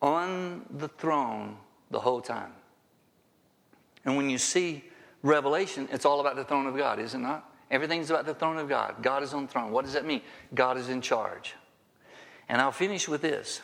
on 0.00 0.66
the 0.70 0.88
throne 0.88 1.56
the 1.90 2.00
whole 2.00 2.20
time. 2.20 2.52
And 4.04 4.16
when 4.16 4.30
you 4.30 4.38
see 4.38 4.84
Revelation, 5.22 5.88
it's 5.90 6.04
all 6.04 6.20
about 6.20 6.36
the 6.36 6.44
throne 6.44 6.66
of 6.66 6.76
God, 6.76 7.00
is 7.00 7.14
it 7.14 7.18
not? 7.18 7.47
Everything's 7.70 8.10
about 8.10 8.26
the 8.26 8.34
throne 8.34 8.56
of 8.56 8.68
God. 8.68 9.02
God 9.02 9.22
is 9.22 9.34
on 9.34 9.46
the 9.46 9.52
throne. 9.52 9.70
What 9.70 9.84
does 9.84 9.94
that 9.94 10.06
mean? 10.06 10.22
God 10.54 10.78
is 10.78 10.88
in 10.88 11.00
charge. 11.00 11.54
And 12.48 12.60
I'll 12.60 12.72
finish 12.72 13.08
with 13.08 13.22
this. 13.22 13.60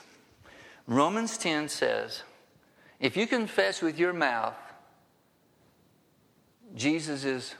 Romans 0.86 1.38
10 1.38 1.68
says, 1.68 2.22
if 3.00 3.16
you 3.16 3.26
confess 3.26 3.80
with 3.80 3.98
your 3.98 4.12
mouth 4.12 4.54
Jesus 6.74 7.24
is 7.24 7.54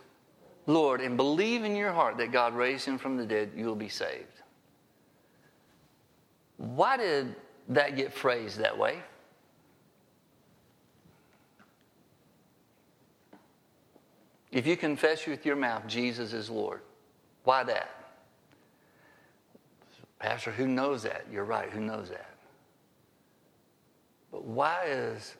Lord 0.66 1.00
and 1.00 1.16
believe 1.16 1.64
in 1.64 1.76
your 1.76 1.92
heart 1.92 2.16
that 2.18 2.32
God 2.32 2.54
raised 2.54 2.84
him 2.84 2.98
from 2.98 3.16
the 3.16 3.24
dead, 3.24 3.52
you'll 3.56 3.76
be 3.76 3.88
saved. 3.88 4.26
Why 6.56 6.96
did 6.96 7.34
that 7.68 7.96
get 7.96 8.12
phrased 8.12 8.58
that 8.58 8.76
way? 8.76 8.98
If 14.54 14.68
you 14.68 14.76
confess 14.76 15.26
with 15.26 15.44
your 15.44 15.56
mouth 15.56 15.84
Jesus 15.88 16.32
is 16.32 16.48
Lord, 16.48 16.80
why 17.42 17.64
that? 17.64 17.90
Pastor, 20.20 20.52
who 20.52 20.68
knows 20.68 21.02
that? 21.02 21.26
You're 21.30 21.44
right, 21.44 21.68
who 21.68 21.80
knows 21.80 22.08
that? 22.08 22.30
But 24.30 24.44
why 24.44 24.84
is 24.86 25.34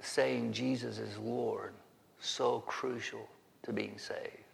saying 0.00 0.52
Jesus 0.52 0.98
is 0.98 1.18
Lord 1.18 1.74
so 2.20 2.60
crucial 2.60 3.28
to 3.64 3.72
being 3.72 3.98
saved? 3.98 4.44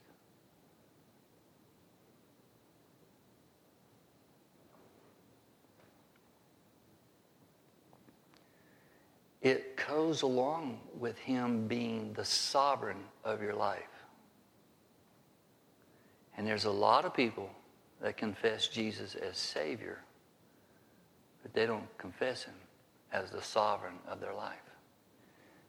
it 9.46 9.76
goes 9.76 10.22
along 10.22 10.80
with 10.98 11.16
him 11.18 11.68
being 11.68 12.12
the 12.14 12.24
sovereign 12.24 13.04
of 13.22 13.40
your 13.40 13.54
life. 13.54 13.95
And 16.36 16.46
there's 16.46 16.64
a 16.64 16.70
lot 16.70 17.04
of 17.04 17.14
people 17.14 17.50
that 18.02 18.16
confess 18.16 18.68
Jesus 18.68 19.14
as 19.14 19.38
Savior, 19.38 19.98
but 21.42 21.54
they 21.54 21.66
don't 21.66 21.86
confess 21.98 22.44
him 22.44 22.54
as 23.12 23.30
the 23.30 23.42
sovereign 23.42 23.98
of 24.08 24.20
their 24.20 24.34
life. 24.34 24.56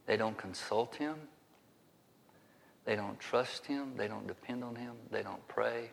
They 0.06 0.18
don't 0.18 0.38
consult 0.38 0.96
him. 0.96 1.16
They 2.86 2.96
don't 2.96 3.20
trust 3.20 3.66
him. 3.66 3.94
They 3.98 4.08
don't 4.08 4.28
depend 4.28 4.64
on 4.64 4.76
him. 4.76 4.94
They 5.12 5.24
don't 5.24 5.46
pray. 5.48 5.92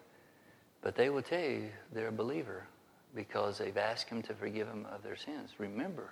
But 0.82 0.94
they 0.94 1.10
will 1.10 1.22
tell 1.22 1.40
you 1.40 1.68
they're 1.92 2.08
a 2.08 2.12
believer 2.12 2.64
because 3.14 3.58
they've 3.58 3.76
asked 3.76 4.08
him 4.08 4.22
to 4.22 4.34
forgive 4.34 4.66
them 4.66 4.86
of 4.92 5.02
their 5.02 5.16
sins. 5.16 5.50
Remember, 5.58 6.10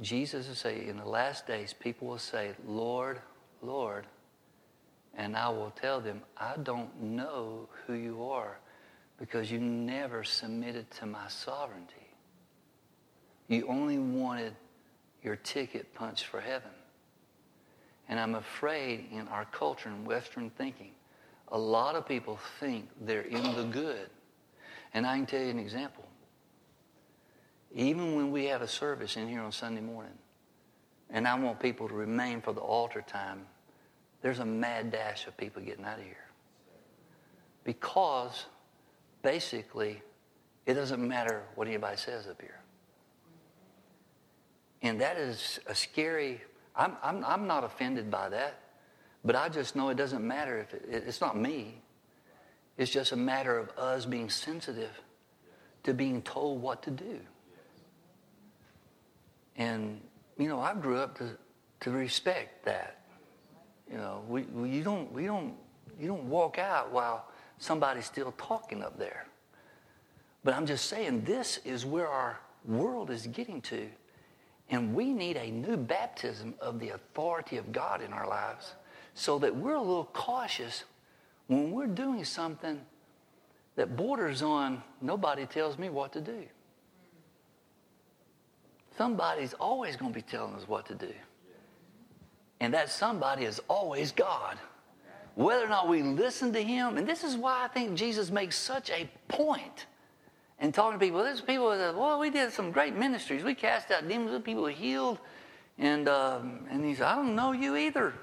Jesus 0.00 0.48
will 0.48 0.54
say, 0.54 0.86
in 0.86 0.96
the 0.96 1.08
last 1.08 1.46
days, 1.46 1.74
people 1.78 2.08
will 2.08 2.18
say, 2.18 2.52
Lord, 2.66 3.20
Lord. 3.62 4.06
And 5.16 5.36
I 5.36 5.48
will 5.48 5.70
tell 5.70 6.00
them, 6.00 6.22
I 6.36 6.56
don't 6.62 7.00
know 7.00 7.68
who 7.86 7.94
you 7.94 8.24
are 8.24 8.58
because 9.18 9.50
you 9.50 9.58
never 9.58 10.24
submitted 10.24 10.90
to 10.92 11.06
my 11.06 11.28
sovereignty. 11.28 11.94
You 13.48 13.66
only 13.68 13.98
wanted 13.98 14.54
your 15.22 15.36
ticket 15.36 15.94
punched 15.94 16.24
for 16.26 16.40
heaven. 16.40 16.70
And 18.08 18.18
I'm 18.18 18.34
afraid 18.34 19.06
in 19.12 19.28
our 19.28 19.44
culture 19.44 19.88
and 19.88 20.06
Western 20.06 20.50
thinking, 20.50 20.92
a 21.48 21.58
lot 21.58 21.94
of 21.94 22.08
people 22.08 22.38
think 22.58 22.88
they're 23.00 23.22
in 23.22 23.42
the 23.54 23.64
good. 23.64 24.08
And 24.94 25.06
I 25.06 25.16
can 25.16 25.26
tell 25.26 25.42
you 25.42 25.50
an 25.50 25.58
example. 25.58 26.04
Even 27.74 28.16
when 28.16 28.30
we 28.30 28.46
have 28.46 28.62
a 28.62 28.68
service 28.68 29.16
in 29.16 29.28
here 29.28 29.40
on 29.40 29.52
Sunday 29.52 29.80
morning, 29.80 30.12
and 31.10 31.28
I 31.28 31.38
want 31.38 31.60
people 31.60 31.88
to 31.88 31.94
remain 31.94 32.40
for 32.40 32.52
the 32.52 32.60
altar 32.60 33.02
time, 33.06 33.46
there's 34.22 34.38
a 34.38 34.44
mad 34.44 34.90
dash 34.92 35.26
of 35.26 35.36
people 35.36 35.60
getting 35.62 35.84
out 35.84 35.98
of 35.98 36.04
here. 36.04 36.16
Because 37.64 38.46
basically, 39.22 40.00
it 40.66 40.74
doesn't 40.74 41.06
matter 41.06 41.42
what 41.54 41.68
anybody 41.68 41.96
says 41.96 42.26
up 42.26 42.40
here. 42.40 42.60
And 44.82 45.00
that 45.00 45.16
is 45.16 45.60
a 45.66 45.74
scary, 45.74 46.40
I'm, 46.74 46.96
I'm, 47.02 47.24
I'm 47.24 47.46
not 47.46 47.64
offended 47.64 48.10
by 48.10 48.28
that, 48.30 48.58
but 49.24 49.36
I 49.36 49.48
just 49.48 49.76
know 49.76 49.90
it 49.90 49.96
doesn't 49.96 50.26
matter 50.26 50.58
if 50.58 50.74
it, 50.74 51.04
it's 51.06 51.20
not 51.20 51.36
me. 51.36 51.80
It's 52.78 52.90
just 52.90 53.12
a 53.12 53.16
matter 53.16 53.58
of 53.58 53.70
us 53.78 54.06
being 54.06 54.30
sensitive 54.30 55.00
to 55.84 55.94
being 55.94 56.22
told 56.22 56.62
what 56.62 56.82
to 56.84 56.90
do. 56.90 57.20
And, 59.56 60.00
you 60.38 60.48
know, 60.48 60.60
I 60.60 60.74
grew 60.74 60.96
up 60.96 61.18
to, 61.18 61.30
to 61.80 61.90
respect 61.90 62.64
that. 62.64 63.01
You 63.90 63.98
know, 63.98 64.22
we, 64.28 64.42
we, 64.42 64.70
you, 64.70 64.82
don't, 64.82 65.12
we 65.12 65.26
don't, 65.26 65.54
you 66.00 66.08
don't 66.08 66.24
walk 66.24 66.58
out 66.58 66.92
while 66.92 67.26
somebody's 67.58 68.06
still 68.06 68.32
talking 68.38 68.82
up 68.82 68.98
there. 68.98 69.26
But 70.44 70.54
I'm 70.54 70.66
just 70.66 70.86
saying, 70.86 71.22
this 71.24 71.60
is 71.64 71.86
where 71.86 72.08
our 72.08 72.40
world 72.64 73.10
is 73.10 73.26
getting 73.26 73.60
to. 73.62 73.88
And 74.70 74.94
we 74.94 75.12
need 75.12 75.36
a 75.36 75.50
new 75.50 75.76
baptism 75.76 76.54
of 76.60 76.80
the 76.80 76.90
authority 76.90 77.58
of 77.58 77.72
God 77.72 78.00
in 78.00 78.12
our 78.12 78.26
lives 78.26 78.74
so 79.14 79.38
that 79.38 79.54
we're 79.54 79.74
a 79.74 79.80
little 79.80 80.08
cautious 80.12 80.84
when 81.46 81.72
we're 81.72 81.86
doing 81.86 82.24
something 82.24 82.80
that 83.76 83.96
borders 83.96 84.42
on 84.42 84.82
nobody 85.00 85.46
tells 85.46 85.78
me 85.78 85.90
what 85.90 86.12
to 86.12 86.20
do. 86.20 86.44
Somebody's 88.96 89.54
always 89.54 89.96
going 89.96 90.12
to 90.12 90.14
be 90.14 90.22
telling 90.22 90.54
us 90.54 90.68
what 90.68 90.86
to 90.86 90.94
do. 90.94 91.12
And 92.62 92.72
that 92.74 92.90
somebody 92.90 93.44
is 93.44 93.60
always 93.66 94.12
God. 94.12 94.56
Whether 95.34 95.64
or 95.64 95.68
not 95.68 95.88
we 95.88 96.00
listen 96.00 96.52
to 96.52 96.62
him, 96.62 96.96
and 96.96 97.04
this 97.04 97.24
is 97.24 97.36
why 97.36 97.64
I 97.64 97.66
think 97.66 97.96
Jesus 97.96 98.30
makes 98.30 98.56
such 98.56 98.88
a 98.88 99.10
point 99.26 99.86
in 100.60 100.70
talking 100.70 100.96
to 100.96 101.04
people. 101.04 101.24
There's 101.24 101.40
people 101.40 101.70
that, 101.76 101.96
well, 101.96 102.20
we 102.20 102.30
did 102.30 102.52
some 102.52 102.70
great 102.70 102.94
ministries. 102.94 103.42
We 103.42 103.56
cast 103.56 103.90
out 103.90 104.06
demons, 104.06 104.40
people 104.44 104.66
healed. 104.66 105.18
And, 105.76 106.08
um, 106.08 106.60
and 106.70 106.84
he 106.84 106.94
said, 106.94 107.06
I 107.06 107.16
don't 107.16 107.34
know 107.34 107.50
you 107.50 107.74
either. 107.74 108.14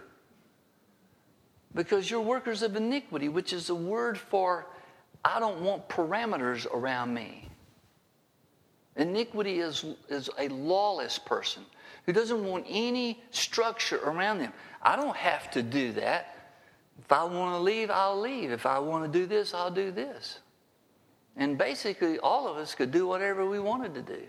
Because 1.76 2.10
you're 2.10 2.22
workers 2.22 2.62
of 2.62 2.78
iniquity, 2.78 3.28
which 3.28 3.52
is 3.52 3.70
a 3.70 3.76
word 3.76 4.18
for 4.18 4.68
I 5.26 5.42
don't 5.42 5.60
want 5.64 5.90
parameters 5.90 6.66
around 6.74 7.14
me. 7.14 7.50
Iniquity 8.96 9.60
is, 9.60 9.84
is 10.08 10.30
a 10.40 10.48
lawless 10.48 11.20
person 11.20 11.66
who 12.10 12.14
doesn't 12.14 12.43
want 12.43 12.66
any 12.68 13.22
structure 13.30 13.99
around 14.03 14.39
them. 14.39 14.51
I 14.82 14.95
don't 14.95 15.16
have 15.16 15.51
to 15.51 15.62
do 15.62 15.91
that. 15.91 16.55
If 16.99 17.12
I 17.12 17.24
want 17.24 17.53
to 17.53 17.60
leave, 17.60 17.91
I'll 17.91 18.20
leave. 18.20 18.49
If 18.49 18.66
I 18.66 18.80
want 18.80 19.05
to 19.05 19.20
do 19.20 19.28
this, 19.28 19.53
I'll 19.53 19.70
do 19.70 19.91
this. 19.91 20.39
And 21.38 21.55
basically, 21.55 22.18
all 22.18 22.47
of 22.47 22.57
us 22.57 22.74
could 22.74 22.89
do 22.89 23.05
whatever 23.05 23.47
we 23.47 23.60
wanted 23.60 23.93
to 23.93 24.01
do. 24.01 24.24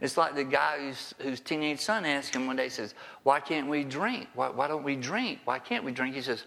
It's 0.00 0.16
like 0.16 0.34
the 0.34 0.42
guy 0.42 0.78
whose, 0.80 1.14
whose 1.20 1.38
teenage 1.38 1.78
son 1.78 2.04
asked 2.04 2.34
him 2.34 2.48
one 2.48 2.56
day, 2.56 2.68
says, 2.68 2.94
Why 3.22 3.38
can't 3.38 3.68
we 3.68 3.84
drink? 3.84 4.26
Why, 4.34 4.48
why 4.48 4.66
don't 4.66 4.82
we 4.82 4.96
drink? 4.96 5.38
Why 5.44 5.60
can't 5.60 5.84
we 5.84 5.92
drink? 5.92 6.16
He 6.16 6.22
says, 6.22 6.46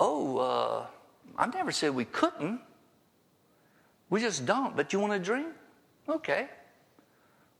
Oh, 0.00 0.38
uh, 0.38 0.86
I 1.36 1.46
never 1.46 1.70
said 1.70 1.94
we 1.94 2.06
couldn't. 2.06 2.60
We 4.10 4.20
just 4.20 4.46
don't. 4.46 4.74
But 4.74 4.92
you 4.92 4.98
want 4.98 5.12
to 5.12 5.20
drink? 5.20 5.46
Okay. 6.08 6.48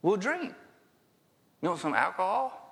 We'll 0.02 0.16
drink. 0.16 0.54
You 1.62 1.68
want 1.70 1.80
some 1.80 1.94
alcohol? 1.94 2.64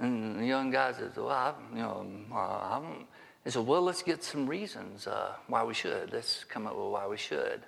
And 0.00 0.40
the 0.40 0.46
young 0.46 0.70
guy 0.70 0.92
says, 0.92 1.16
Well, 1.16 1.28
I, 1.28 1.54
you 1.72 1.80
know, 1.80 2.06
uh, 2.32 2.36
I 2.36 3.50
said, 3.50 3.66
Well, 3.66 3.82
let's 3.82 4.02
get 4.02 4.22
some 4.22 4.46
reasons 4.46 5.06
uh, 5.06 5.32
why 5.48 5.64
we 5.64 5.74
should. 5.74 6.12
Let's 6.12 6.44
come 6.44 6.66
up 6.66 6.76
with 6.76 6.92
why 6.92 7.06
we 7.06 7.16
should. 7.16 7.62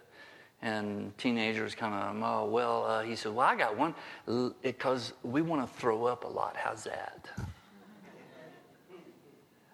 And 0.62 1.16
teenagers 1.16 1.74
kind 1.74 1.94
of, 1.94 2.22
oh, 2.22 2.44
well, 2.50 2.84
uh, 2.84 3.02
he 3.02 3.16
said, 3.16 3.32
well, 3.32 3.46
I 3.46 3.56
got 3.56 3.78
one 3.78 3.94
because 4.62 5.14
we 5.22 5.40
want 5.40 5.66
to 5.66 5.78
throw 5.80 6.04
up 6.04 6.24
a 6.24 6.28
lot. 6.28 6.54
How's 6.54 6.84
that? 6.84 7.30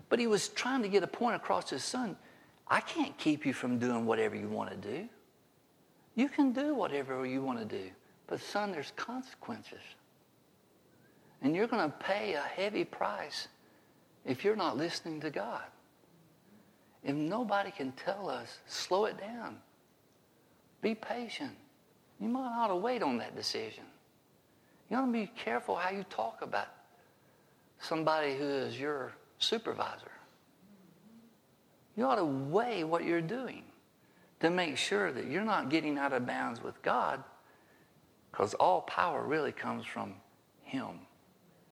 but 0.09 0.21
he 0.21 0.29
was 0.29 0.49
trying 0.49 0.83
to 0.83 0.89
get 0.89 1.03
a 1.03 1.09
point 1.09 1.35
across 1.35 1.65
to 1.67 1.75
his 1.75 1.85
son. 1.85 2.17
I 2.69 2.81
can't 2.81 3.17
keep 3.19 3.45
you 3.45 3.53
from 3.53 3.81
doing 3.81 4.07
whatever 4.07 4.37
you 4.37 4.49
want 4.49 4.71
to 4.71 4.77
do. 4.77 5.09
You 6.15 6.29
can 6.29 6.53
do 6.53 6.75
whatever 6.75 7.27
you 7.27 7.43
want 7.43 7.59
to 7.59 7.65
do. 7.65 7.91
But, 8.29 8.41
son, 8.41 8.71
there's 8.71 8.93
consequences. 8.95 9.83
And 11.43 11.55
you're 11.55 11.67
going 11.67 11.91
to 11.91 11.97
pay 11.99 12.35
a 12.35 12.41
heavy 12.41 12.85
price 12.85 13.49
if 14.25 14.45
you're 14.45 14.57
not 14.57 14.77
listening 14.77 15.21
to 15.21 15.31
God. 15.31 15.63
If 17.05 17.15
nobody 17.15 17.71
can 17.71 17.93
tell 17.93 18.29
us, 18.29 18.59
slow 18.67 19.05
it 19.05 19.19
down. 19.19 19.59
Be 20.83 20.95
patient. 20.95 21.53
You 22.21 22.29
might 22.29 22.49
ought 22.49 22.69
to 22.69 22.77
wait 22.77 23.03
on 23.03 23.19
that 23.19 23.37
decision. 23.37 23.85
You 24.91 24.97
ought 24.97 25.07
to 25.07 25.13
be 25.13 25.31
careful 25.37 25.77
how 25.77 25.91
you 25.91 26.05
talk 26.05 26.39
about 26.43 26.69
somebody 27.81 28.37
who 28.37 28.45
is 28.45 28.79
your 28.79 29.13
supervisor. 29.39 30.11
You 31.97 32.05
ought 32.05 32.17
to 32.17 32.25
weigh 32.25 32.85
what 32.85 33.05
you're 33.05 33.21
doing 33.21 33.63
to 34.41 34.51
make 34.51 34.77
sure 34.77 35.13
that 35.13 35.27
you're 35.27 35.45
not 35.45 35.71
getting 35.71 35.99
out 35.99 36.13
of 36.13 36.27
bounds 36.27 36.63
with 36.63 36.81
God 36.83 37.23
because 38.31 38.55
all 38.55 38.83
power 38.83 39.25
really 39.25 39.53
comes 39.53 39.87
from 39.87 40.15
Him. 40.63 41.01